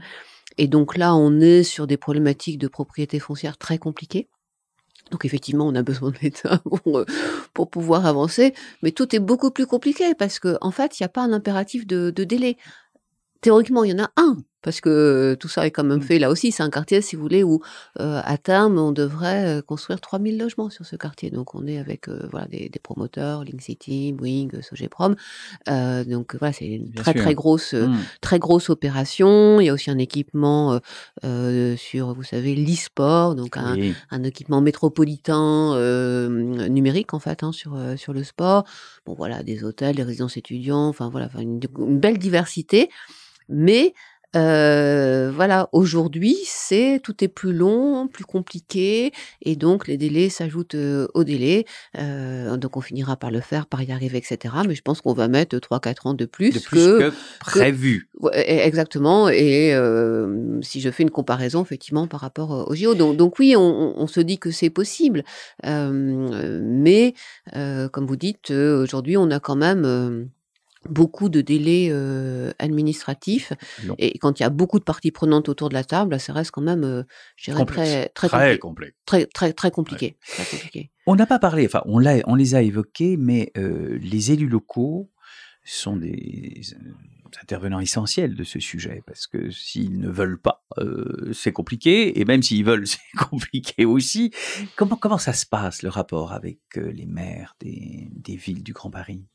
[0.58, 4.28] Et donc là, on est sur des problématiques de propriété foncière très compliquées.
[5.12, 7.06] Donc effectivement, on a besoin de l'État pour, euh,
[7.54, 11.06] pour, pouvoir avancer, mais tout est beaucoup plus compliqué parce qu'en en fait, il n'y
[11.06, 12.58] a pas un impératif de, de délai.
[13.42, 16.04] Théoriquement, il y en a un, parce que tout ça est quand même mmh.
[16.04, 16.52] fait là aussi.
[16.52, 17.62] C'est un quartier, si vous voulez, où
[18.00, 21.32] euh, à terme, on devrait construire 3000 logements sur ce quartier.
[21.32, 25.16] Donc, on est avec voilà, des, des, promoteurs, Link City, Boeing, Sogeprom.
[25.70, 27.98] Euh, donc, voilà, c'est une très, très grosse, mmh.
[28.22, 29.60] très grosse opération.
[29.62, 30.80] Il y a aussi un équipement
[31.24, 33.78] sur, vous savez, l'e-sport, donc un,
[34.12, 35.78] un, équipement métropolitain
[36.70, 38.66] numérique, en fait, hein, sur, sur le sport.
[39.06, 42.90] Bon, voilà, des hôtels, des résidences étudiants, enfin, voilà, une, une belle diversité.
[43.50, 43.94] Mais
[44.36, 49.12] euh, voilà, aujourd'hui, c'est tout est plus long, plus compliqué,
[49.42, 51.66] et donc les délais s'ajoutent euh, aux délais.
[51.98, 54.54] Euh, donc on finira par le faire, par y arriver, etc.
[54.68, 58.10] Mais je pense qu'on va mettre 3-4 ans de plus, de plus que, prévu.
[58.24, 59.30] E, exactement.
[59.30, 59.74] Et
[60.62, 62.94] si je fais une comparaison, effectivement, par rapport au JO.
[62.94, 65.24] Donc, donc oui, on, on, se dit que c'est possible.
[65.64, 67.14] mais,
[67.54, 70.30] comme vous dites, aujourd'hui, on a quand même
[70.88, 73.54] beaucoup de délais euh, administratifs.
[73.84, 73.96] Long.
[73.98, 76.52] Et quand il y a beaucoup de parties prenantes autour de la table, ça reste
[76.52, 77.04] quand même, euh,
[77.36, 80.18] je dirais, très, très, Très compli- très, très, très compliqué.
[80.26, 80.92] Très compliqué.
[81.06, 85.12] On n'a pas parlé, enfin, on, les a évoqués, mais euh, les élus locaux
[85.66, 86.92] sont des euh,
[87.42, 92.26] intervenants essentiels de ce sujet, parce que s'ils ne veulent pas, euh, c'est compliqué, et
[92.26, 94.32] même s'ils veulent, c'est compliqué aussi.
[94.76, 98.90] Comment, comment ça se passe, le rapport avec les maires des, des villes du Grand
[98.92, 99.26] Paris?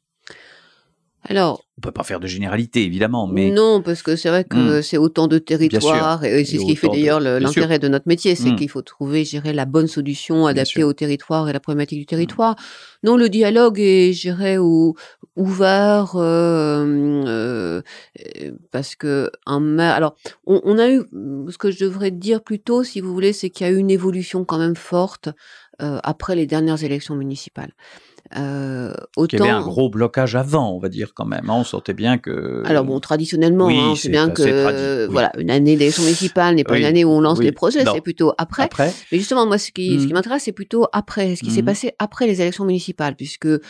[1.26, 4.78] Alors, On peut pas faire de généralité, évidemment, mais Non, parce que c'est vrai que
[4.78, 4.82] Hmm.
[4.82, 8.34] c'est autant de territoires, et c'est ce qui fait de- d'ailleurs l'intérêt de notre métier,
[8.34, 8.56] c'est Hmm.
[8.56, 12.54] qu'il faut trouver, dirais, la bonne solution adaptée au territoire et la problématique du territoire.
[13.02, 14.94] Non, le dialogue est, dirais, ou-
[15.36, 17.82] ouvert, euh, euh,
[18.70, 20.14] parce que un maire, alors,
[20.46, 21.02] on, on a eu,
[21.50, 23.90] ce que je devrais dire plutôt, si vous voulez, c'est qu'il y a eu une
[23.90, 25.28] évolution quand même forte
[25.82, 27.72] euh, après les dernières élections municipales.
[28.36, 28.92] Euh,
[29.28, 31.50] qu'il y avait un autant- gros blocage avant, on va dire quand même.
[31.50, 31.56] hein.
[31.58, 32.62] On sentait bien que.
[32.64, 35.12] alors bon, traditionnellement, oui, hein, on sait c'est bien que tradi, oui.
[35.12, 37.84] voilà, une année d'élection municipale n'est pas Oui, une année où on lance les projets,
[37.84, 38.62] c'est plutôt après.
[38.64, 40.12] après, Mais justement, moi, ce qui, ce qui Mhm.
[40.14, 41.66] m'intéresse, c'est plutôt après, ce qui s'est Mhm.
[41.66, 43.60] passé après les élections municipales, puisque euh,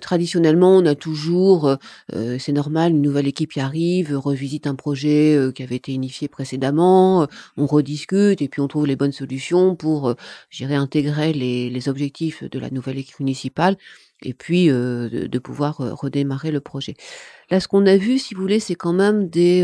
[0.00, 1.76] traditionnellement, on a toujours, euh,
[2.14, 5.92] euh, c'est normal, une nouvelle équipe qui arrive, revisite un projet euh, qui avait été
[5.92, 10.14] initié précédemment, euh, on rediscute et puis on trouve les bonnes solutions pour,
[10.52, 13.76] dirais, intégrer les, les objectifs de la nouvelle équipe municipale
[14.24, 16.94] et puis de, pouvoir redémarrer le projet.
[17.50, 19.62] Là, ce qu'on a vu, si vous voulez, c'est quand même des,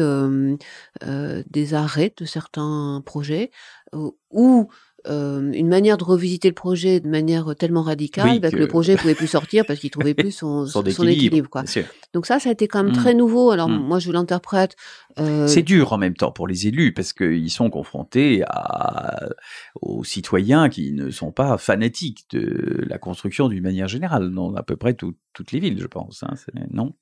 [1.50, 3.50] des arrêts de certains projets
[4.30, 4.68] ou
[5.06, 8.56] euh, une manière de revisiter le projet de manière tellement radicale Oui, bah, que...
[8.56, 11.10] que- le projet pouvait plus sortir parce qu'il trouvait plus son, son son équilibre.
[11.12, 11.48] équilibre.
[11.50, 11.64] quoi.
[12.12, 12.96] Donc ça, ça a été quand même Mm.
[12.96, 13.50] très nouveau.
[13.50, 13.78] Alors Mm.
[13.86, 14.76] moi, je l'interprète.
[15.18, 19.28] euh, C'est dur en même temps pour les élus parce qu'ils sont confrontés à,
[19.80, 24.62] aux citoyens qui ne sont pas fanatiques de la construction d'une manière générale dans à
[24.62, 26.22] peu près tout- toutes les villes, je pense.
[26.24, 26.34] hein.
[26.70, 26.92] Non?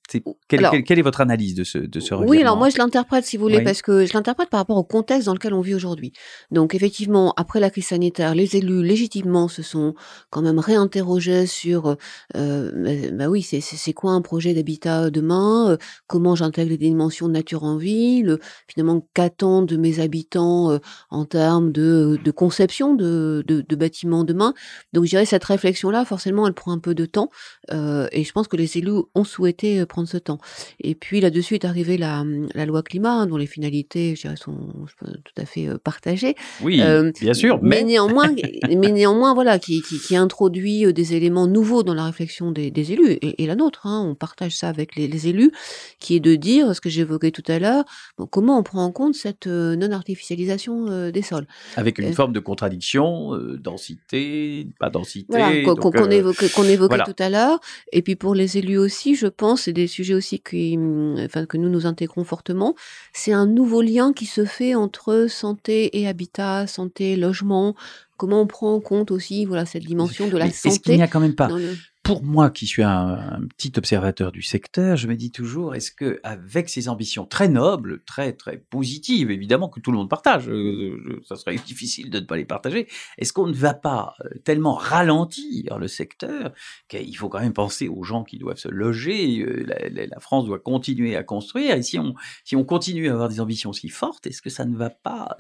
[0.49, 2.77] Quelle, Alors- quelle- quelle est votre analyse de ce, de ce Oui, alors moi je
[2.79, 3.65] l'interprète si vous voulez Oui.
[3.65, 6.13] parce que je l'interprète par rapport au contexte dans lequel on vit aujourd'hui.
[6.51, 9.95] Donc effectivement, après la crise sanitaire, les élus légitimement se sont
[10.31, 11.97] quand même réinterrogés sur
[12.37, 17.29] euh, bah, bah oui, c'est quoi un projet d'habitat demain, euh, comment j'intègre les dimensions
[17.29, 18.39] de nature en ville,
[18.69, 20.79] finalement qu'attendent de mes habitants euh,
[21.11, 24.55] en termes de, de conception de, de, de bâtiments demain?
[24.93, 27.31] Donc je dirais cette réflexion là, forcément, elle prend un peu de temps
[27.73, 30.39] euh, et je pense que les élus ont souhaité euh, prendre ce temps.
[30.81, 34.37] Et puis là-dessus est arrivée la, la loi climat, hein, dont les finalités, je dirais,
[34.37, 36.35] sont je pense, tout à fait euh, partagées.
[36.63, 38.31] Oui, Euh, bien sûr, mais, mais, néanmoins,
[38.69, 42.93] mais néanmoins, voilà, qui, qui, qui introduit des éléments nouveaux dans la réflexion des, des
[42.93, 43.87] élus et, et la nôtre.
[43.87, 45.53] Hein, on partage ça avec les, les élus,
[45.99, 47.85] qui est de dire ce que j'évoquais tout à l'heure.
[48.17, 52.41] bon, comment on prend en compte cette non-artificialisation des sols avec une euh, forme de
[52.41, 55.27] contradiction, euh, densité, pas densité.
[55.29, 57.05] Voilà, qu'on évoquait, qu'on évoquait voilà.
[57.05, 57.61] tout à l'heure.
[57.93, 61.47] Et puis pour les élus aussi, je pense, c'est des sujets aussi qui, hum, enfin,
[61.47, 62.75] que nous nous intégrons fortement.
[63.13, 67.75] C'est un nouveau lien qui se fait entre santé et habitat, santé, logement.
[68.17, 70.97] Comment on prend en compte aussi, voilà, cette dimension de la mais Est-ce qu'il santé
[70.97, 71.77] n'y a quand même pas le-
[72.09, 76.21] pour moi, qui suis un, petit observateur du secteur, je me dis toujours, est-ce que
[76.23, 81.21] avec ces ambitions très nobles, très très positives, évidemment que tout le monde partage, euh,
[81.29, 84.73] ça serait difficile de ne pas les partager, est-ce qu'on ne va pas euh, tellement
[84.73, 86.55] ralentir le secteur
[86.89, 90.61] qu'il faut quand même penser aux gens qui doivent se loger, euh, la, France doit
[90.61, 94.49] continuer à construire, et si on continue à avoir des ambitions si fortes, est-ce que
[94.49, 95.37] ça ne va pas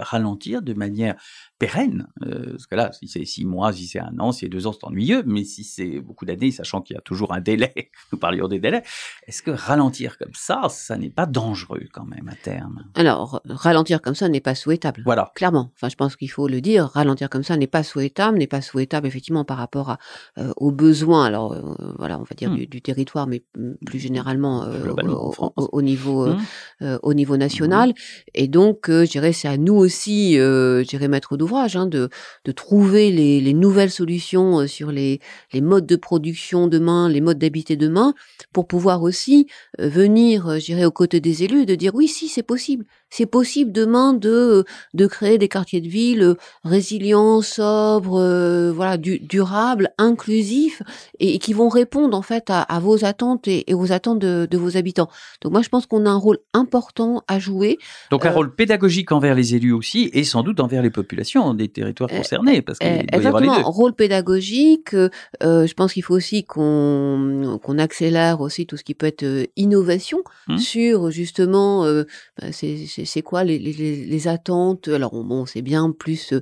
[0.00, 1.14] ralentir de manière
[1.58, 4.48] pérenne euh, Parce que là, si c'est six mois, si c'est un an, si c'est
[4.48, 7.40] deux ans, c'est ennuyeux, mais si c'est beaucoup d'années, sachant qu'il y a toujours un
[7.40, 7.72] délai,
[8.12, 8.82] nous parlions des délais,
[9.26, 12.84] est-ce que ralentir comme ça, ça n'est pas dangereux quand même à terme?
[12.94, 15.02] Alors, ralentir comme ça n'est pas souhaitable.
[15.04, 15.32] Voilà.
[15.34, 16.84] Clairement, enfin, je pense qu'il faut le dire.
[16.86, 19.98] Ralentir comme ça n'est pas souhaitable, n'est pas souhaitable effectivement par rapport à,
[20.38, 21.24] euh, aux besoins.
[21.24, 21.62] Alors, euh,
[21.98, 22.56] voilà, on va dire Hmm.
[22.56, 26.96] du, du territoire, mais mm, plus généralement au, au- au niveau Mmh.
[27.02, 27.92] au niveau national.
[28.34, 32.08] Et donc, je dirais, c'est à nous aussi, je dirais, maître hein, de,
[32.54, 35.20] trouver les, les nouvelles solutions euh, sur les,
[35.52, 38.14] les modes de production demain, les modes d'habiter demain,
[38.52, 39.46] pour pouvoir aussi
[39.80, 42.84] euh, venir, euh, je dirais, aux côtés des élus de dire oui, si, c'est possible.
[43.10, 48.96] C'est possible demain de, de créer des quartiers de ville euh, résilients, sobres, euh, voilà,
[48.96, 50.82] du, durables, inclusifs,
[51.18, 54.18] et, et qui vont répondre en fait à, à vos attentes et, et aux attentes
[54.18, 55.08] de, de vos habitants.
[55.42, 57.78] Donc moi, je pense qu'on a un rôle important à jouer.
[58.10, 61.54] Donc un Euh, rôle pédagogique envers les élus aussi, et sans doute envers les populations
[61.54, 63.76] des territoires Euh, concernés, parce qu'il Euh, doit y avoir les exactement, deux.
[63.76, 64.94] rôle pédagogique.
[64.94, 65.08] euh,
[65.42, 69.22] euh, je pense qu'il faut aussi qu'on qu'on accélère aussi tout ce qui peut être
[69.24, 70.18] euh, innovation
[70.48, 70.58] Mhm.
[70.58, 72.04] sur justement euh,
[72.40, 74.88] bah, ces c'est quoi les, les, les, attentes?
[74.88, 76.34] Alors bon, c'est bien plus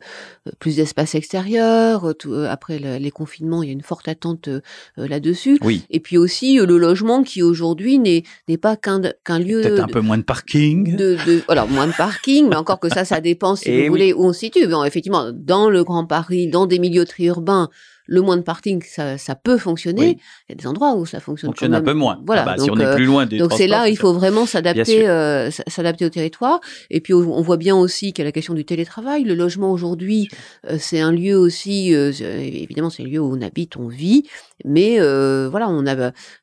[0.58, 2.14] plus d'espace extérieur.
[2.18, 4.48] Tout, après les confinements, il y a une forte attente
[4.96, 5.58] là-dessus.
[5.62, 5.84] Oui.
[5.90, 9.60] Et puis aussi le logement qui aujourd'hui n'est n'est pas qu'un qu'un lieu.
[9.60, 10.96] Peut-être un peu moins de parking.
[10.96, 14.12] De, de, alors moins de parking, mais encore que ça, ça dépend si vous voulez
[14.12, 14.66] où on se situe.
[14.66, 17.70] Bon, effectivement, dans le Grand Paris, dans des milieux triurbains,
[18.06, 20.18] le moins de parking, ça, ça peut fonctionner.
[20.48, 22.20] Il y a des endroits où ça fonctionne, fonctionne quand un peu moins.
[22.24, 22.42] Voilà.
[22.42, 24.46] Ah bah, donc, si on est plus loin des donc c'est là, il faut vraiment
[24.46, 26.60] s'adapter, euh, s'adapter au territoire.
[26.90, 29.24] Et puis on voit bien aussi qu'il y a la question du télétravail.
[29.24, 30.28] Le logement aujourd'hui,
[30.70, 34.28] euh, c'est un lieu aussi, euh, évidemment, c'est un lieu où on habite, on vit,
[34.64, 35.94] mais euh, voilà, on a,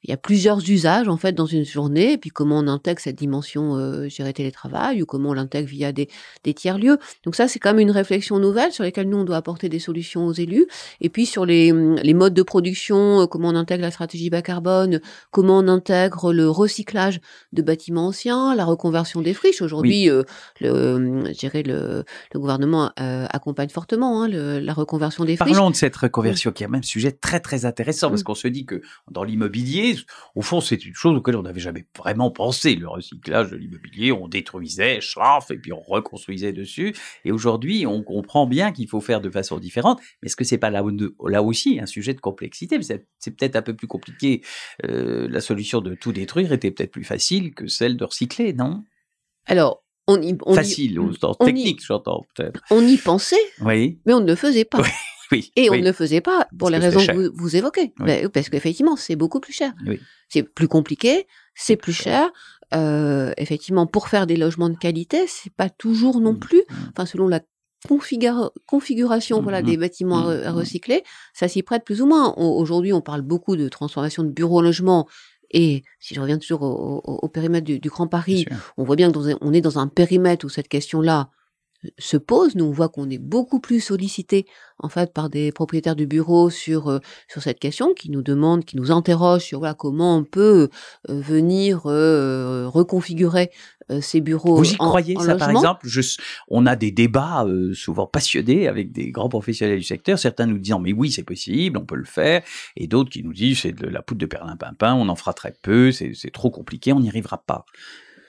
[0.04, 2.14] il y a plusieurs usages en fait dans une journée.
[2.14, 5.92] Et puis comment on intègre cette dimension, euh, gérer télétravail ou comment on l'intègre via
[5.92, 6.10] des,
[6.44, 6.98] des tiers lieux.
[7.26, 9.80] Donc ça, c'est quand même une réflexion nouvelle sur laquelle nous on doit apporter des
[9.80, 10.68] solutions aux élus.
[11.02, 14.42] Et puis sur les, les modes de production, euh, comment on intègre la stratégie bas
[14.42, 17.20] carbone, comment on intègre le recyclage
[17.52, 19.62] de bâtiments anciens, la reconversion des friches.
[19.62, 20.24] Aujourd'hui, euh,
[20.62, 25.54] le, dirais le, le gouvernement euh, accompagne fortement hein, le, la reconversion des friches.
[25.54, 28.26] Parlons de cette reconversion qui est même sujet très très intéressant parce mmh.
[28.26, 29.96] qu'on se dit que dans l'immobilier,
[30.36, 32.76] au fond, c'est une chose auquel on n'avait jamais vraiment pensé.
[32.76, 36.96] Le recyclage de l'immobilier, on détruisait, schlaf, et puis on reconstruisait dessus.
[37.26, 40.00] Et aujourd'hui, on comprend bien qu'il faut faire de façon différente.
[40.22, 40.84] Mais est-ce que c'est pas là,
[41.28, 42.80] là aussi un sujet de complexité?
[42.82, 44.42] C'est peut-être un peu plus compliqué.
[44.86, 48.84] Euh, la solution de tout détruire était peut-être plus facile que celle de recycler, non?
[49.46, 52.62] Alors, on y, on Facile, au sens technique, j'entends peut-être.
[52.72, 54.00] On y pensait, oui.
[54.06, 54.82] mais on ne le faisait pas.
[54.82, 54.90] Oui.
[55.32, 57.94] Oui, et on ne le faisait pas pour Parce les raisons que vous, vous évoquez.
[58.00, 58.28] Oui.
[58.30, 59.74] Parce qu'effectivement, c'est beaucoup plus cher.
[60.30, 62.30] C'est plus compliqué, c'est plus cher.
[62.74, 66.74] Euh, effectivement, pour faire des logements de qualité, c'est pas toujours non Mm, plus, mm.
[66.92, 67.40] enfin selon la
[67.88, 72.02] configura- configuration Mm, voilà mm, des bâtiments à, re- à recycler, ça s'y prête plus
[72.02, 72.34] ou moins.
[72.38, 75.08] Aujourd'hui, on parle beaucoup de transformation de bureaux en logements.
[75.52, 78.46] Et si je reviens toujours au, au- au périmètre du, du Grand Paris,
[78.78, 81.30] on voit bien qu'on est dans un périmètre où cette question-là
[81.98, 82.56] se pose.
[82.56, 84.46] Nous, on voit qu'on est beaucoup plus sollicité
[84.80, 88.66] en fait par des propriétaires du bureau sur euh, sur cette question, qui nous demandent,
[88.66, 90.70] qui nous interrogent sur voilà comment on peut
[91.10, 93.52] euh, venir euh, reconfigurer
[93.92, 94.58] euh, ces bureaux.
[94.58, 95.88] Vous y en- croyez, en ça, par exemple?
[95.88, 96.02] Je,
[96.48, 100.58] On a des débats euh, souvent passionnés avec des grands professionnels du secteur, certains nous
[100.58, 102.44] disant, mais oui, c'est possible, on peut le faire,
[102.78, 105.54] et d'autres qui nous disent, c'est de la poudre de perlimpinpin, on en fera très
[105.62, 107.66] peu, c'est c'est trop compliqué, on n'y arrivera pas.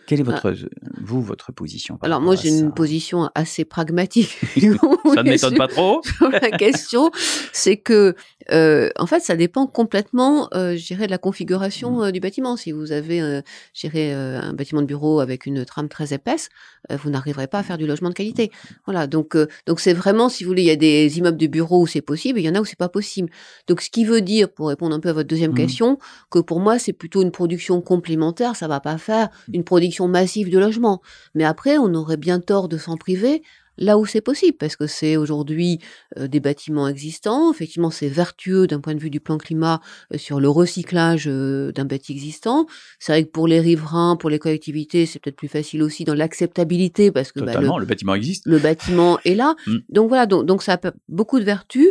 [0.06, 0.54] Quelle est votre,
[1.02, 4.28] vous, votre position par Alors moi, j'ai une position assez pragmatique.
[5.14, 6.00] Ça ne m'étonne pas trop.
[6.16, 7.10] sur la question,
[7.52, 8.14] c'est que
[8.52, 11.20] euh, en fait, ça dépend complètement, euh, je dirais, de la Mmh.
[11.20, 12.56] configuration euh, du bâtiment.
[12.58, 13.40] Si vous avez, euh,
[13.72, 16.50] je dirais, euh, un bâtiment de bureau avec une trame très épaisse,
[16.90, 18.50] euh, vous n'arriverez pas à faire du logement de qualité.
[18.84, 19.06] Voilà.
[19.06, 21.80] Donc, euh, donc c'est vraiment, si vous voulez, il y a des immeubles de bureau
[21.82, 23.30] où c'est possible, et il y en a où c'est pas possible.
[23.66, 25.56] Donc, ce qui veut dire, pour répondre un peu à votre deuxième Mhm.
[25.56, 25.98] question,
[26.30, 28.56] que pour moi, c'est plutôt une production complémentaire.
[28.56, 31.00] Ça va pas faire une production massive de logements.
[31.34, 33.42] Mais après, on aurait bien tort de s'en priver
[33.78, 35.80] là où c'est possible, parce que c'est aujourd'hui
[36.18, 37.52] euh, des bâtiments existants.
[37.52, 39.80] Effectivement, c'est vertueux d'un point de vue du plan climat
[40.12, 42.66] euh, sur le recyclage euh, d'un bâti existant.
[42.98, 46.14] C'est vrai que pour les riverains, pour les collectivités, c'est peut-être plus facile aussi dans
[46.14, 48.46] l'acceptabilité, parce que bah, le, bâtiment existe.
[48.46, 49.54] le bâtiment est là.
[49.66, 49.76] Mm.
[49.88, 51.88] Donc voilà, donc, donc ça a beaucoup de vertus.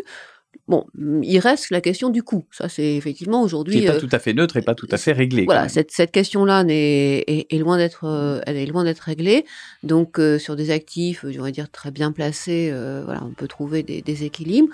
[0.69, 0.85] Bon,
[1.23, 2.45] il reste la question du coût.
[2.49, 3.81] Ça, c'est effectivement Qui aujourd'hui.
[3.81, 5.43] n'est pas euh, tout à fait neutre et pas tout à fait réglé.
[5.43, 9.43] voilà, cette, cette question-là est, est loin d'être, euh, elle est loin d'être réglée.
[9.83, 12.71] Donc, euh, sur des actifs, je dire très bien placés,
[13.03, 14.69] voilà, on peut trouver des, des équilibres.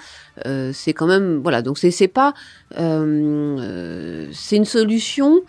[0.73, 2.35] C'est quand même, voilà, donc c'est c'est pas,
[2.77, 5.41] c'est une solution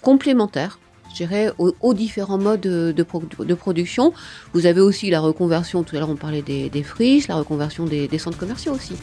[0.00, 0.78] complémentaire.
[1.10, 4.12] Je dirais aux, aux différents modes de, de pro- de production.
[4.52, 5.82] Vous avez aussi la reconversion.
[5.84, 8.94] Tout à l'heure, on parlait des, des friches, la reconversion des, des centres commerciaux aussi.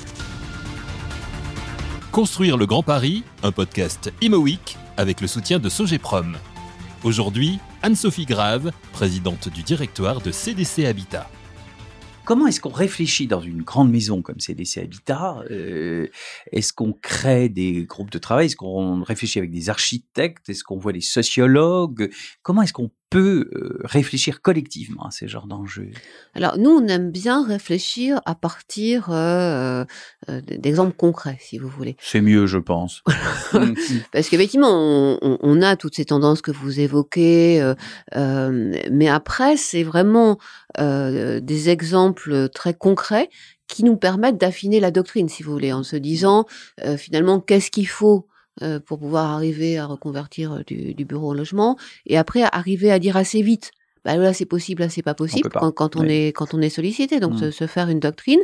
[2.12, 6.36] Construire le Grand Paris, un podcast Imo Week avec le soutien de Sogeprom.
[7.06, 11.30] Aujourd'hui, Anne-Sophie Grave, présidente du directoire de CDC Habitat.
[12.26, 16.10] Comment est-ce qu'on réfléchit dans une grande maison comme CDC Habitat euh,
[16.52, 20.78] Est-ce qu'on crée des groupes de travail Est-ce qu'on réfléchit avec des architectes Est-ce qu'on
[20.78, 22.12] voit des sociologues
[22.43, 25.91] Comment est-ce qu'on peut euh, réfléchir collectivement à ces genres d'enjeux
[26.34, 29.86] Alors nous, on aime bien réfléchir à partir euh,
[30.30, 31.97] euh, d'exemples concrets, si vous voulez.
[32.00, 33.04] C'est mieux, je pense.
[34.13, 37.74] Parce qu'effectivement, on, a toutes ces tendances que vous évoquez, euh,
[38.15, 40.38] euh, mais après, c'est vraiment
[40.78, 43.30] des exemples très concrets
[43.67, 46.45] qui nous permettent d'affiner la doctrine, si vous voulez, en se disant
[46.97, 48.28] finalement qu'est-ce qu'il faut
[48.61, 52.91] euh, pour pouvoir arriver à reconvertir euh, du, du bureau en logement, et après arriver
[52.91, 53.71] à dire assez vite.
[54.03, 56.11] Bah là c'est possible, là c'est pas possible quand, quand on Oui.
[56.11, 57.19] est quand on est sollicité.
[57.19, 57.38] Donc Mm.
[57.38, 58.39] se, se faire une doctrine.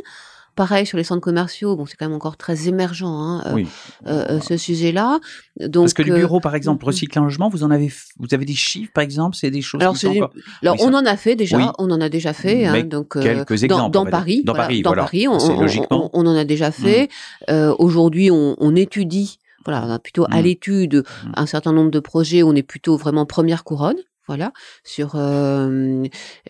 [0.54, 3.64] pareil sur les centres commerciaux, bon, c'est quand même encore très émergent, hein, euh,
[4.08, 5.20] euh, ce sujet-là.
[5.60, 8.54] Donc, Parce que les bureaux, par exemple, recycler logement, vous en avez, vous avez des
[8.56, 9.80] chiffres, par exemple, c'est des choses.
[9.80, 10.32] Alors, qui sont encore...
[10.62, 12.66] alors on en a fait déjà, on en a déjà fait.
[12.66, 13.92] Hein, donc quelques exemples.
[13.92, 17.08] Dans, Paris, dans Paris, dans Paris, on, on, on, en a déjà fait.
[17.48, 17.74] Mmh.
[17.78, 20.42] Aujourd'hui, on, étudie voilà, on a plutôt à mmh.
[20.42, 21.32] l'étude mmh.
[21.34, 22.42] un certain nombre de projets.
[22.42, 24.52] On est plutôt vraiment première couronne voilà,
[24.84, 25.16] sur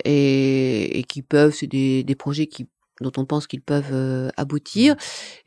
[0.05, 2.67] et, et, qui peuvent, c'est des, des projets qui
[3.01, 4.95] dont on pense qu'ils peuvent aboutir.
[4.95, 4.99] Mmh.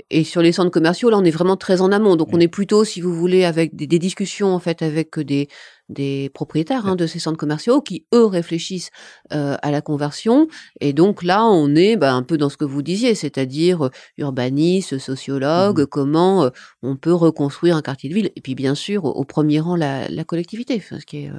[0.10, 2.16] Et sur les centres commerciaux, là, on est vraiment très en amont.
[2.16, 5.48] Donc, on est plutôt, si vous voulez, avec des, des discussions en fait avec des
[5.92, 8.92] des propriétaires hein, de ces centres commerciaux qui eux réfléchissent
[9.30, 10.48] à la conversion.
[10.80, 14.98] Et donc là, on est bah, un peu dans ce que vous disiez, c'est-à-dire urbaniste,
[14.98, 16.50] sociologue, mmh comment
[16.82, 18.32] on peut reconstruire un quartier de ville.
[18.36, 21.32] Et puis bien sûr, au, premier rang, la, la collectivité, ce qui est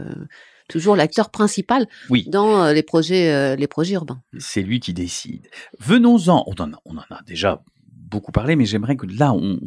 [0.69, 1.87] toujours l'acteur principal
[2.27, 4.23] dans euh, les projets, euh, les projets urbains.
[4.39, 5.49] C'est lui qui décide.
[5.79, 6.55] Venons-en, on,
[6.85, 7.63] on en a déjà
[8.13, 9.59] beaucoup parlé, mais j'aimerais que là, on,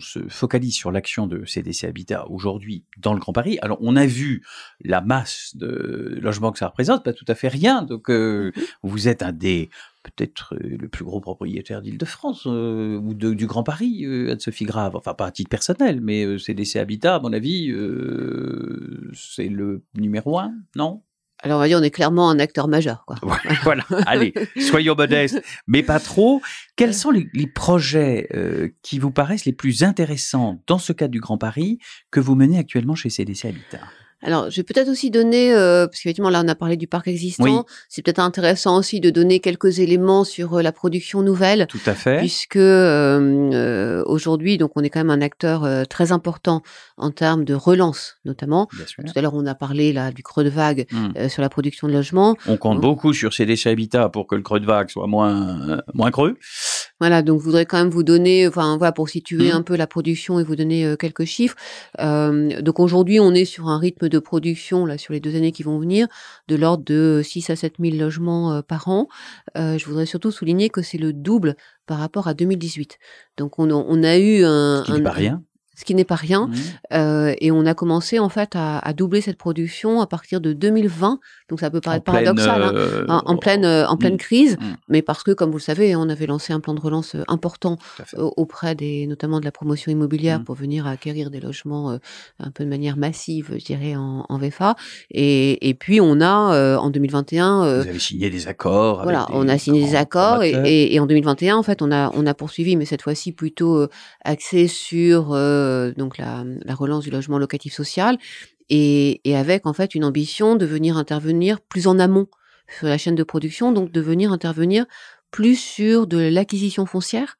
[0.00, 3.58] se focalise sur l'action de CDC Habitat aujourd'hui dans le Grand Paris.
[3.60, 4.42] Alors, on a vu
[4.82, 7.82] la masse de logements que ça représente, pas tout à fait rien.
[7.82, 8.64] Donc, euh, mm-hmm.
[8.82, 9.68] vous êtes un des
[10.02, 14.96] peut-être euh, le plus gros propriétaire d'Île-de-France euh, ou du Grand Paris, euh, Anne-Sophie Grave.
[14.96, 17.72] Enfin, pas à titre personnel, mais CDC Habitat, à mon avis,
[19.12, 21.02] c'est le numéro un, non?
[21.42, 23.04] Alors on va dire on est clairement un acteur majeur.
[23.06, 23.16] Quoi.
[23.62, 26.42] voilà, allez, soyons modestes, mais pas trop.
[26.76, 28.28] Quels sont les, projets
[28.82, 31.78] qui vous paraissent les plus intéressants dans ce cadre du Grand Paris
[32.10, 33.80] que vous menez actuellement chez CDC Habitat?
[34.22, 37.08] Alors, je vais peut-être aussi donner, euh, parce qu'effectivement, là, on a parlé du parc
[37.08, 37.64] existant.
[37.88, 41.66] C'est peut-être intéressant aussi de donner quelques éléments sur euh, la production nouvelle.
[41.68, 42.18] Tout à fait.
[42.18, 46.62] Puisque euh, euh aujourd'hui, donc, on est quand même un acteur euh, très important
[46.98, 48.68] en termes de relance, notamment.
[48.74, 49.04] Bien sûr.
[49.04, 51.28] Tout à l'heure, on a parlé là du creux de vague mmh.
[51.28, 52.36] sur la production de logements.
[52.46, 55.80] On compte beaucoup sur ces déchets Habitat pour que le creux de vague soit moins
[55.94, 56.36] moins creux.
[57.00, 59.56] Voilà, donc je voudrais quand même vous donner, enfin voilà, pour situer mmh.
[59.56, 61.56] un peu la production et vous donner quelques chiffres.
[61.98, 65.62] donc aujourd'hui, on est sur un rythme de production là sur les deux années qui
[65.62, 66.06] vont venir
[66.48, 69.08] de l'ordre de 6 à 7 000 logements euh, par an.
[69.56, 72.98] Euh, je voudrais surtout souligner que c'est le double par rapport à 2018.
[73.36, 74.82] Donc on, on a eu un...
[74.84, 75.42] Ce qui n'est pas rien
[75.80, 76.46] ce qui n'est pas rien.
[76.46, 76.54] Mmh.
[76.92, 80.52] Euh, et on a commencé en fait à, à, doubler cette production à partir de
[80.52, 81.18] 2020.
[81.48, 84.18] Donc ça peut paraître paradoxal, hein, euh, en, pleine euh, en pleine mmh.
[84.18, 84.64] crise, mmh.
[84.88, 87.24] mais parce que comme vous le savez, on avait lancé un plan de relance euh,
[87.28, 87.78] important
[88.14, 91.98] auprès des notamment de la promotion immobilière pour venir acquérir des logements
[92.38, 94.76] un peu de manière massive, je dirais en, en VFA.
[95.10, 97.80] Et, et puis on a en 2021.
[97.80, 99.02] vous avez signé des accords.
[99.02, 102.10] Voilà, on a signé des accords et, et, et, en 2021 en fait on a
[102.14, 103.86] on a poursuivi, mais cette fois-ci plutôt
[104.24, 105.30] axé sur
[105.70, 108.18] euh, donc la, relance du logement locatif social,
[108.68, 112.28] et, avec en fait une ambition de venir intervenir plus en amont
[112.78, 114.86] sur la chaîne de production, donc de venir intervenir
[115.30, 117.39] plus sur de l'acquisition foncière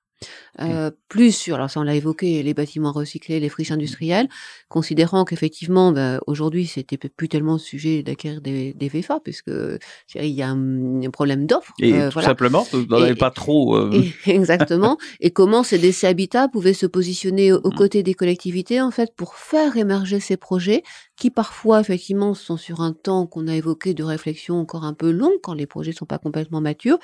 [0.60, 4.28] euh, plus sur, alors ça on l'a évoqué, les bâtiments recyclés, les friches industrielles,
[4.68, 9.50] considérant qu'effectivement, bah, aujourd'hui, c'était plus tellement le sujet d'acquérir des, des VFA, puisque
[10.14, 11.72] il y a un, problème d'offre.
[11.80, 13.76] Et euh, tout simplement, vous n'en avez pas trop.
[13.76, 14.02] Euh...
[14.26, 14.98] exactement.
[15.20, 17.74] et comment ces décès habitats pouvaient se positionner aux, mmh.
[17.74, 20.82] côtés des collectivités, en fait, pour faire émerger ces projets
[21.20, 25.10] qui parfois, effectivement, sont sur un temps qu'on a évoqué de réflexion encore un peu
[25.10, 26.98] long, quand les projets sont pas complètement matures,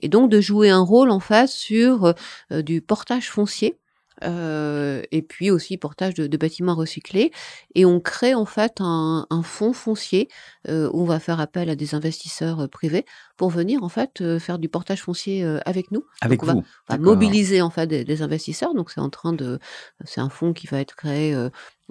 [0.00, 2.14] et donc de jouer un rôle, en fait, sur
[2.52, 3.78] euh, du portage foncier.
[4.22, 7.32] Euh, et puis aussi portage de, bâtiments recyclés.
[7.74, 10.28] Et on crée en fait un, fonds foncier
[10.68, 13.04] euh, où on va faire appel à des investisseurs privés
[13.36, 16.04] pour venir en fait faire du portage foncier avec nous.
[16.20, 16.64] Avec on vous.
[16.88, 18.74] Va, mobiliser en fait des, investisseurs.
[18.74, 19.58] Donc c'est en train de,
[20.04, 21.32] c'est un fonds qui va être créé.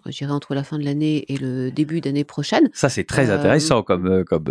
[0.05, 2.69] je dirais entre la fin de l'année et le début d'année prochaine.
[2.73, 4.45] Ça, c'est très intéressant comme, comme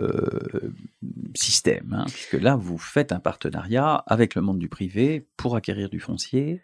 [1.35, 5.89] système, hein, puisque là, vous faites un partenariat avec le monde du privé pour acquérir
[5.89, 6.63] du foncier.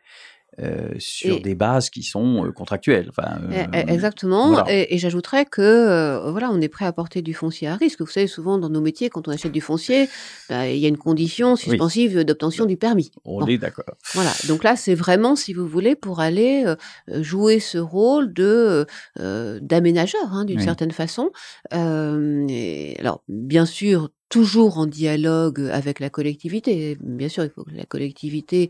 [0.61, 3.07] Euh, sur des bases qui sont euh, contractuelles.
[3.11, 4.67] Enfin, eh, eh, euh, exactement.
[4.67, 8.01] Et, et j'ajouterais que voilà, on est prêt à porter du foncier à risque.
[8.01, 10.09] Vous savez, souvent dans nos métiers, quand on achète du foncier,
[10.49, 13.13] bah, il y a une condition suspensive d'obtention du permis.
[13.25, 13.95] On est d'accord.
[14.15, 14.33] Voilà.
[14.49, 16.65] Donc là, c'est vraiment, si vous voulez, pour aller
[17.07, 18.85] jouer ce rôle de
[19.17, 21.31] d'aménageur, hein, d'une certaine façon.
[21.73, 26.99] Et, alors, bien sûr, toujours en dialogue avec la collectivité.
[27.01, 28.68] Bien sûr, il faut que la collectivité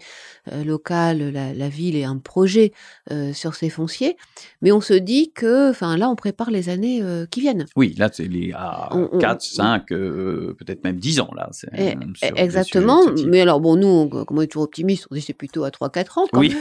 [0.53, 2.73] euh, locale, la, ville ait un projet
[3.11, 4.17] euh, sur ses fonciers,
[4.63, 7.67] mais on se dit que, enfin là, on prépare les années euh, qui viennent.
[7.77, 8.91] Oui, là, c'est les à
[9.21, 11.51] 4, 5, peut-être même 10 ans là.
[11.77, 13.03] Eh, eh, exactement.
[13.27, 16.21] Mais alors bon, nous, comme on est toujours optimiste, on dit c'est plutôt à 3-4
[16.21, 16.55] ans quand oui.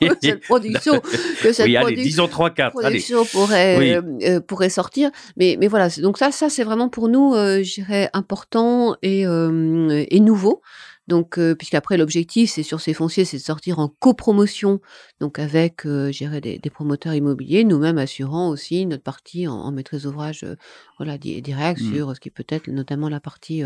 [0.00, 0.14] même.
[0.22, 1.00] cette production
[1.42, 4.00] que cette oui, allez, disons 3, 4, production pourrait
[4.46, 5.10] pourrait sortir.
[5.36, 10.20] Mais mais voilà, donc ça ça c'est vraiment pour nous, je dirais important et, et
[10.20, 10.62] nouveau
[11.08, 14.80] Donc, euh, puisqu'après, l'objectif, c'est sur ces fonciers, c'est de sortir en copromotion,
[15.20, 16.10] donc avec, euh,
[16.42, 20.56] des, des, promoteurs immobiliers, nous-mêmes assurant aussi notre partie en, en maîtrise d'ouvrage, euh,
[20.98, 21.94] voilà, direct mmh.
[21.94, 23.62] sur ce qui peut être notamment la partie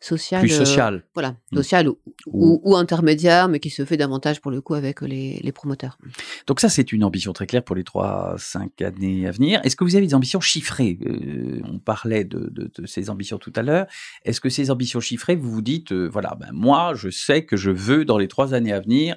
[0.00, 0.40] euh, sociale.
[0.40, 1.04] Plus sociale.
[1.14, 1.56] voilà, mmh.
[1.56, 5.52] sociale ou, ou, intermédiaire, mais qui se fait davantage pour le coup avec les, les
[5.52, 5.98] promoteurs.
[6.46, 9.60] Donc ça, c'est une ambition très claire pour les 3-5 années à venir.
[9.64, 10.98] Est-ce que vous avez des ambitions chiffrées?
[11.64, 13.86] On parlait de, de, de, ces ambitions tout à l'heure.
[14.24, 17.70] Est-ce que ces ambitions chiffrées, vous vous dites, voilà, ben, moi, je sais que je
[17.70, 19.16] veux, dans les trois années à venir,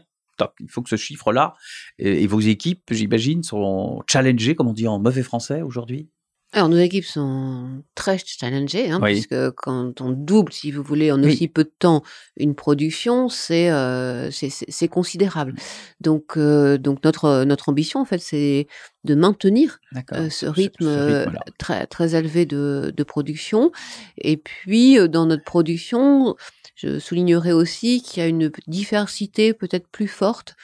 [0.59, 1.53] il faut que ce chiffre-là,
[1.99, 6.09] et, vos équipes, j'imagine, sont challengées, comme on dit en mauvais français aujourd'hui?
[6.53, 11.23] Alors, nos équipes sont très challengées, hein, puisque quand on double, si vous voulez, en
[11.23, 12.03] aussi peu de temps,
[12.35, 15.55] une production, c'est euh, c'est considérable.
[16.01, 18.67] Donc, euh, donc notre notre ambition, en fait, c'est
[19.05, 19.79] de maintenir
[20.13, 21.25] euh, ce rythme, euh,
[21.57, 23.71] très très élevé de, de production.
[24.17, 26.35] Et puis, euh, dans notre production,
[26.75, 30.55] je soulignerai aussi qu'il y a une diversité peut-être plus forte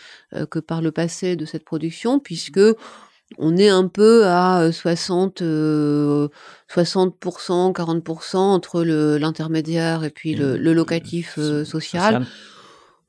[0.50, 2.60] que par le passé de cette production, puisque
[3.38, 6.30] on est un peu à 60, 60%,
[7.74, 12.26] 40% entre l'intermédiaire et puis le, le locatif social.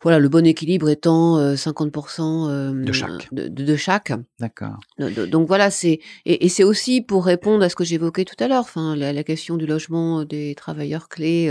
[0.00, 3.32] Voilà, le bon équilibre étant 50% de chaque.
[3.32, 4.12] De, chaque.
[4.38, 4.78] D'accord.
[4.98, 8.60] Donc voilà, c'est et, c'est aussi pour répondre à ce que j'évoquais tout à l'heure,
[8.60, 11.50] enfin la, question du logement des travailleurs clés,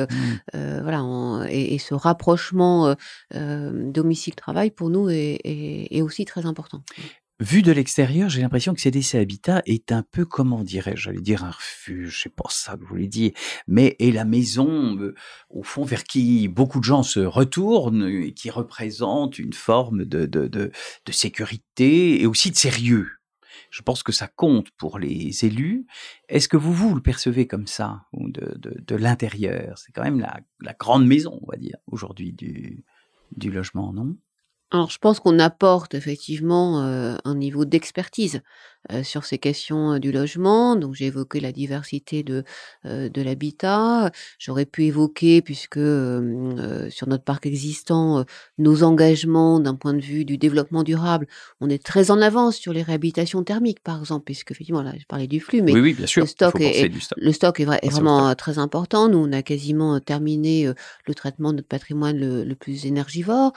[0.53, 0.57] mmh.
[0.81, 1.03] voilà,
[1.49, 2.95] et, ce rapprochement
[3.33, 6.83] domicile-travail pour nous est, est, aussi très important.
[7.39, 11.43] Vu de l'extérieur, j'ai l'impression que CDC Habitat est un peu, comment dirais-je, j'allais dire
[11.43, 13.31] un refuge, c'est pas ça que vous voulez dire,
[13.67, 15.13] mais est la maison, euh,
[15.51, 20.25] au fond, vers qui beaucoup de gens se retournent et qui représente une forme de,
[20.25, 20.71] de, de,
[21.11, 23.07] sécurité et aussi de sérieux.
[23.69, 25.85] Je pense que ça compte pour les élus.
[26.29, 29.77] Est-ce que vous, vous le percevez comme ça, ou de, de, de l'intérieur?
[29.77, 32.83] C'est quand même la, la grande maison, on va dire, aujourd'hui du,
[33.35, 34.17] du logement, non?
[34.69, 38.41] Alors, je pense qu'on apporte effectivement euh, un niveau d'expertise
[38.91, 40.75] euh, sur ces questions euh, du logement.
[40.75, 42.43] Donc, j'ai évoqué la diversité de,
[42.83, 44.11] de l'habitat.
[44.39, 48.25] J'aurais pu évoquer, puisque sur notre parc existant,
[48.57, 51.27] nos engagements d'un point de vue du développement durable,
[51.61, 55.05] on est très en avance sur les réhabilitations thermiques, par exemple, puisque effectivement, là, je
[55.05, 56.23] parlais du flux, mais oui, oui, bien sûr.
[56.23, 59.07] le stock, est, Le stock est, vraiment très important.
[59.07, 60.69] Nous, on a quasiment terminé
[61.05, 63.53] le traitement de notre patrimoine le, le plus énergivore.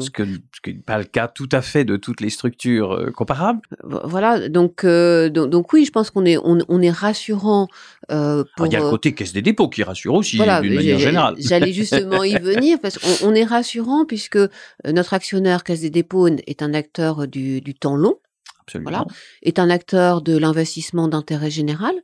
[0.00, 3.10] Ce que ce n'est pas le cas tout à fait de toutes les structures euh,
[3.10, 3.60] comparables.
[3.82, 7.68] Voilà, donc, euh, donc, oui, je pense qu'on est, on, est rassurant.
[8.10, 10.98] Euh, pour, il y a le côté caisse des dépôts qui rassure aussi d'une manière
[10.98, 11.34] générale.
[11.38, 14.38] J'allais justement y venir parce qu'on on est rassurant puisque
[14.84, 18.16] notre actionnaire caisse des dépôts est un acteur du, du temps long.
[18.62, 18.90] Absolument.
[18.90, 19.06] Voilà,
[19.42, 21.94] est un acteur de l'investissement d'intérêt général.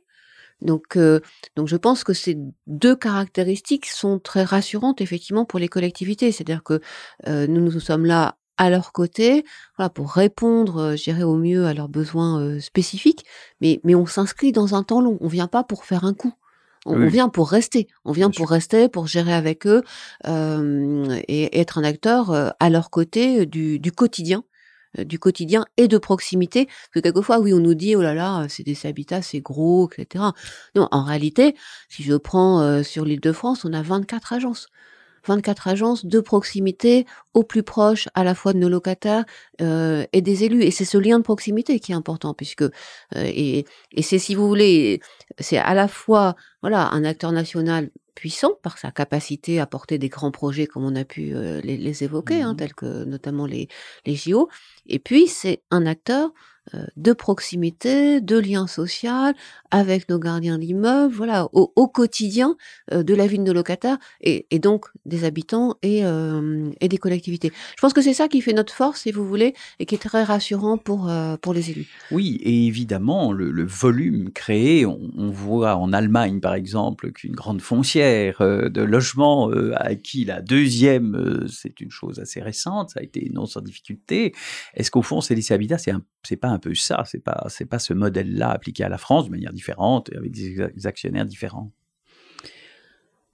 [0.61, 1.19] Donc, euh,
[1.55, 2.37] donc je pense que ces
[2.67, 6.31] deux caractéristiques sont très rassurantes effectivement pour les collectivités.
[6.31, 6.81] C'est-à-dire que
[7.27, 9.43] euh, nous nous sommes là à leur côté,
[9.77, 13.25] voilà, pour répondre, euh, je dirais, au mieux à leurs besoins spécifiques,
[13.61, 15.17] mais, mais on s'inscrit dans un temps long.
[15.21, 16.33] On vient pas pour faire un coup.
[16.85, 17.87] On, vient pour rester.
[18.03, 19.83] On vient pour rester, pour gérer avec eux
[20.25, 24.52] et être un acteur à leur côté du, du quotidien euh,
[24.97, 26.65] du quotidien et de proximité.
[26.65, 29.89] Parce que quelquefois, oui, on nous dit, oh là là, c'est des habitats, c'est gros,
[29.97, 30.25] etc.
[30.75, 31.55] Non, en réalité,
[31.89, 34.67] si je prends euh, sur l'île de France, on a 24 agences.
[35.25, 39.23] 24 agences de proximité au plus proche à la fois de nos locataires
[39.61, 40.63] euh, et des élus.
[40.63, 42.65] Et c'est ce lien de proximité qui est important, puisque
[43.15, 44.99] et, et c'est si vous voulez,
[45.39, 50.09] c'est à la fois voilà un acteur national puissant par sa capacité à porter des
[50.09, 51.33] grands projets comme on a pu
[51.63, 53.67] les, évoquer, hein, mmh tels que notamment les,
[54.05, 54.49] les JO.
[54.85, 56.52] Et puis, c'est un acteur euh,
[56.95, 59.35] de proximité, de lien social
[59.71, 62.55] avec nos gardiens d'immeuble, voilà, au, quotidien
[62.91, 66.97] euh, de la vie de nos locataires et, donc des habitants et, euh, et, des
[66.97, 67.51] collectivités.
[67.75, 69.99] Je pense que c'est ça qui fait notre force, si vous voulez, et qui est
[69.99, 71.11] très rassurant pour,
[71.41, 71.87] pour les élus.
[72.11, 78.37] Oui, et évidemment, le, volume créé, on, voit en Allemagne, par exemple, qu'une grande foncière
[78.39, 83.45] de logement a acquis la deuxième, c'est une chose assez récente, ça a été non
[83.45, 84.33] sans difficulté.
[84.75, 85.91] Est-ce qu'au fond, c'est les habitats, c'est
[86.37, 89.31] pas un peu ça, c'est pas c'est pas ce modèle-là appliqué à la France de
[89.31, 91.71] manière différente avec des actionnaires différents.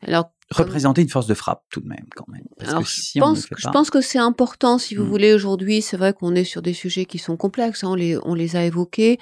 [0.02, 2.44] Alors représenter une force de frappe tout de même quand même.
[2.68, 5.10] Alors, je, pense, je pense que c'est important si vous mmh.
[5.10, 5.82] voulez aujourd'hui.
[5.82, 8.56] C'est vrai qu'on est sur des sujets qui sont complexes, hein, on, les, on les
[8.56, 9.20] a évoqués.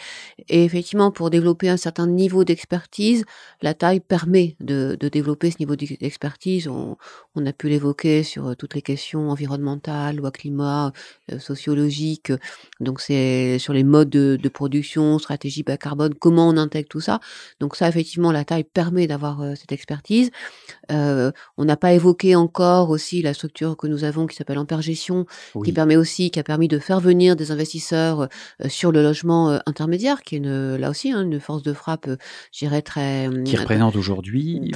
[0.48, 3.26] Et effectivement, pour développer un certain niveau d'expertise,
[3.62, 6.70] la taille permet de, de, développer ce niveau d'expertise.
[6.70, 6.96] On,
[7.36, 10.94] on, a pu l'évoquer sur euh, toutes les questions environnementales, loi climat,
[11.32, 12.32] euh, sociologiques.
[12.80, 17.02] Donc c'est sur les modes de, de, production, stratégie bas carbone, comment on intègre tout
[17.02, 17.20] ça.
[17.60, 20.32] Donc ça, effectivement, la taille permet d'avoir euh, cette expertise.
[20.92, 24.58] Euh, euh, on n'a pas évoqué encore aussi la structure que nous avons qui s'appelle
[24.58, 25.26] Ampère Gestion,
[25.64, 28.22] qui permet aussi, qui a permis de faire venir des investisseurs
[28.64, 31.74] euh, sur le logement euh, intermédiaire, qui est une, là aussi hein, une force de
[31.74, 32.08] frappe,
[32.52, 33.30] je dirais très.
[33.46, 34.72] Qui représente aujourd'hui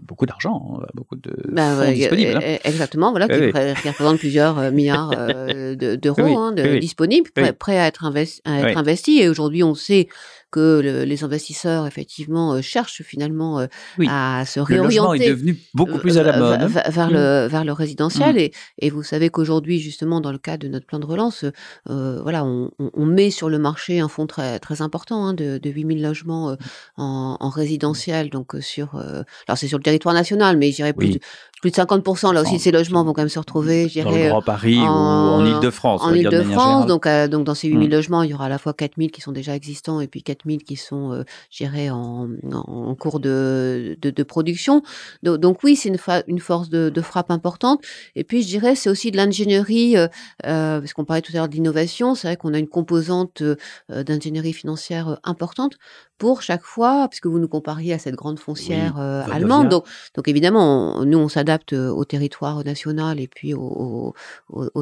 [0.00, 2.36] beaucoup d'argent, hein, beaucoup de bah, fonds disponibles.
[2.36, 2.58] Hein.
[2.64, 5.10] Exactement, voilà, qui, représente plusieurs milliards
[5.76, 9.20] d'euros hein, disponibles, prêts, à être, investi, à être investis.
[9.20, 10.08] Et aujourd'hui, on sait
[10.54, 13.66] que les investisseurs effectivement euh, cherchent finalement euh,
[14.06, 14.94] à se réorienter.
[14.94, 16.90] Le logement est devenu beaucoup plus à la mode hein.
[16.90, 17.48] vers, le mmh.
[17.48, 18.38] vers le résidentiel mmh.
[18.38, 21.44] et, et vous savez qu'aujourd'hui justement dans le cadre de notre plan de relance,
[21.90, 25.58] euh, voilà, on, on, met sur le marché un fonds très très important hein, de,
[25.58, 26.56] de 8000 logements mmh.
[26.98, 31.18] en, en, résidentiel donc sur alors c'est sur le territoire national mais je dirais plus
[31.64, 34.10] plus de 50% là aussi de ces logements vont quand même se retrouver, je dirais,
[34.10, 36.02] dans le Grand Paris ou en Ile-de-France.
[36.04, 39.10] En Ile-de-France, donc, donc dans ces 8000 logements, il y aura à la fois 4000
[39.10, 44.22] qui sont déjà existants et puis 4000 qui sont, euh, en, en, cours de, de,
[44.22, 44.82] production.
[45.22, 47.80] Donc, oui, c'est une, une, force de, de, frappe importante.
[48.14, 50.08] Et puis je dirais, c'est aussi de l'ingénierie, euh,
[50.44, 52.14] euh, parce qu'on parlait tout à l'heure de l'innovation.
[52.14, 53.56] C'est vrai qu'on a une composante euh,
[53.88, 55.76] d'ingénierie financière importante
[56.18, 59.68] pour chaque fois, puisque vous nous compariez à cette grande foncière allemande.
[59.68, 59.84] Donc,
[60.14, 64.14] donc évidemment, nous, on s'adapte au territoire national et puis au,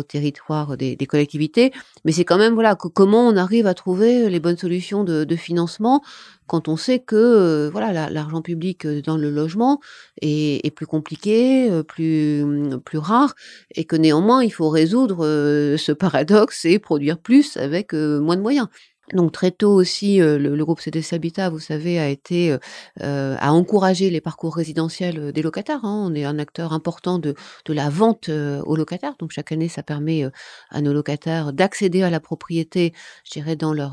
[0.09, 1.73] territoire des, collectivités.
[2.05, 6.03] Mais c'est quand même, voilà, comment on arrive à trouver les bonnes solutions de, financement
[6.47, 9.81] quand on sait que euh, voilà l'argent public euh, dans le logement
[10.21, 12.45] est, plus compliqué, euh, plus
[12.85, 13.35] plus rare
[13.75, 18.69] et que néanmoins il faut résoudre ce paradoxe et produire plus avec moins de moyens.
[19.13, 22.57] Donc très tôt aussi, euh, le, groupe CDC Habitat, vous savez, a été
[23.03, 25.85] euh, à encourager les parcours résidentiels euh, des locataires.
[25.85, 26.07] Hein.
[26.09, 27.35] On est un acteur important de,
[27.65, 29.15] de la vente aux locataires.
[29.19, 30.25] Donc chaque année, ça permet
[30.71, 32.93] à nos locataires d'accéder à la propriété,
[33.25, 33.93] je dirais, dans leur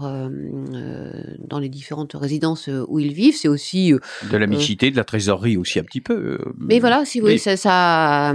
[1.40, 3.36] dans les différentes résidences où ils vivent.
[3.36, 3.94] C'est aussi
[4.30, 6.38] de la mixité, de la trésorerie aussi un petit peu.
[6.58, 8.34] Mais voilà, si vous voulez, ça ça,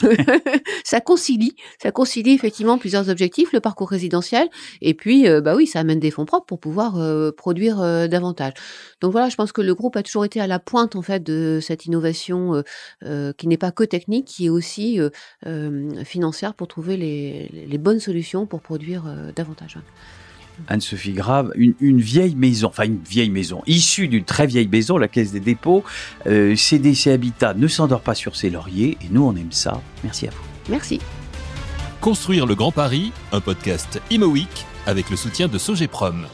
[0.84, 4.48] ça concilie, ça concilie effectivement plusieurs objectifs, le parcours résidentiel,
[4.80, 8.52] et puis bah oui, ça amène des fonds propres pour pouvoir euh, produire euh, davantage.
[9.00, 11.22] Donc voilà, je pense que le groupe a toujours été à la pointe en fait
[11.22, 12.62] de cette innovation
[13.04, 15.00] euh, qui n'est pas que technique, qui est aussi
[16.04, 19.78] financière pour trouver les, bonnes solutions pour produire davantage.
[20.68, 25.08] Anne-Sophie Grave, une, vieille maison, enfin une vieille maison, issue d'une très vieille maison, la
[25.08, 25.84] Caisse des dépôts.
[26.24, 29.80] CDC Habitat ne s'endort pas sur ses lauriers et nous on aime ça.
[30.02, 30.44] Merci à vous.
[30.70, 31.00] Merci.
[32.00, 34.34] Construire le Grand Paris, un podcast Imo
[34.86, 36.26] avec le soutien de Sogeprom.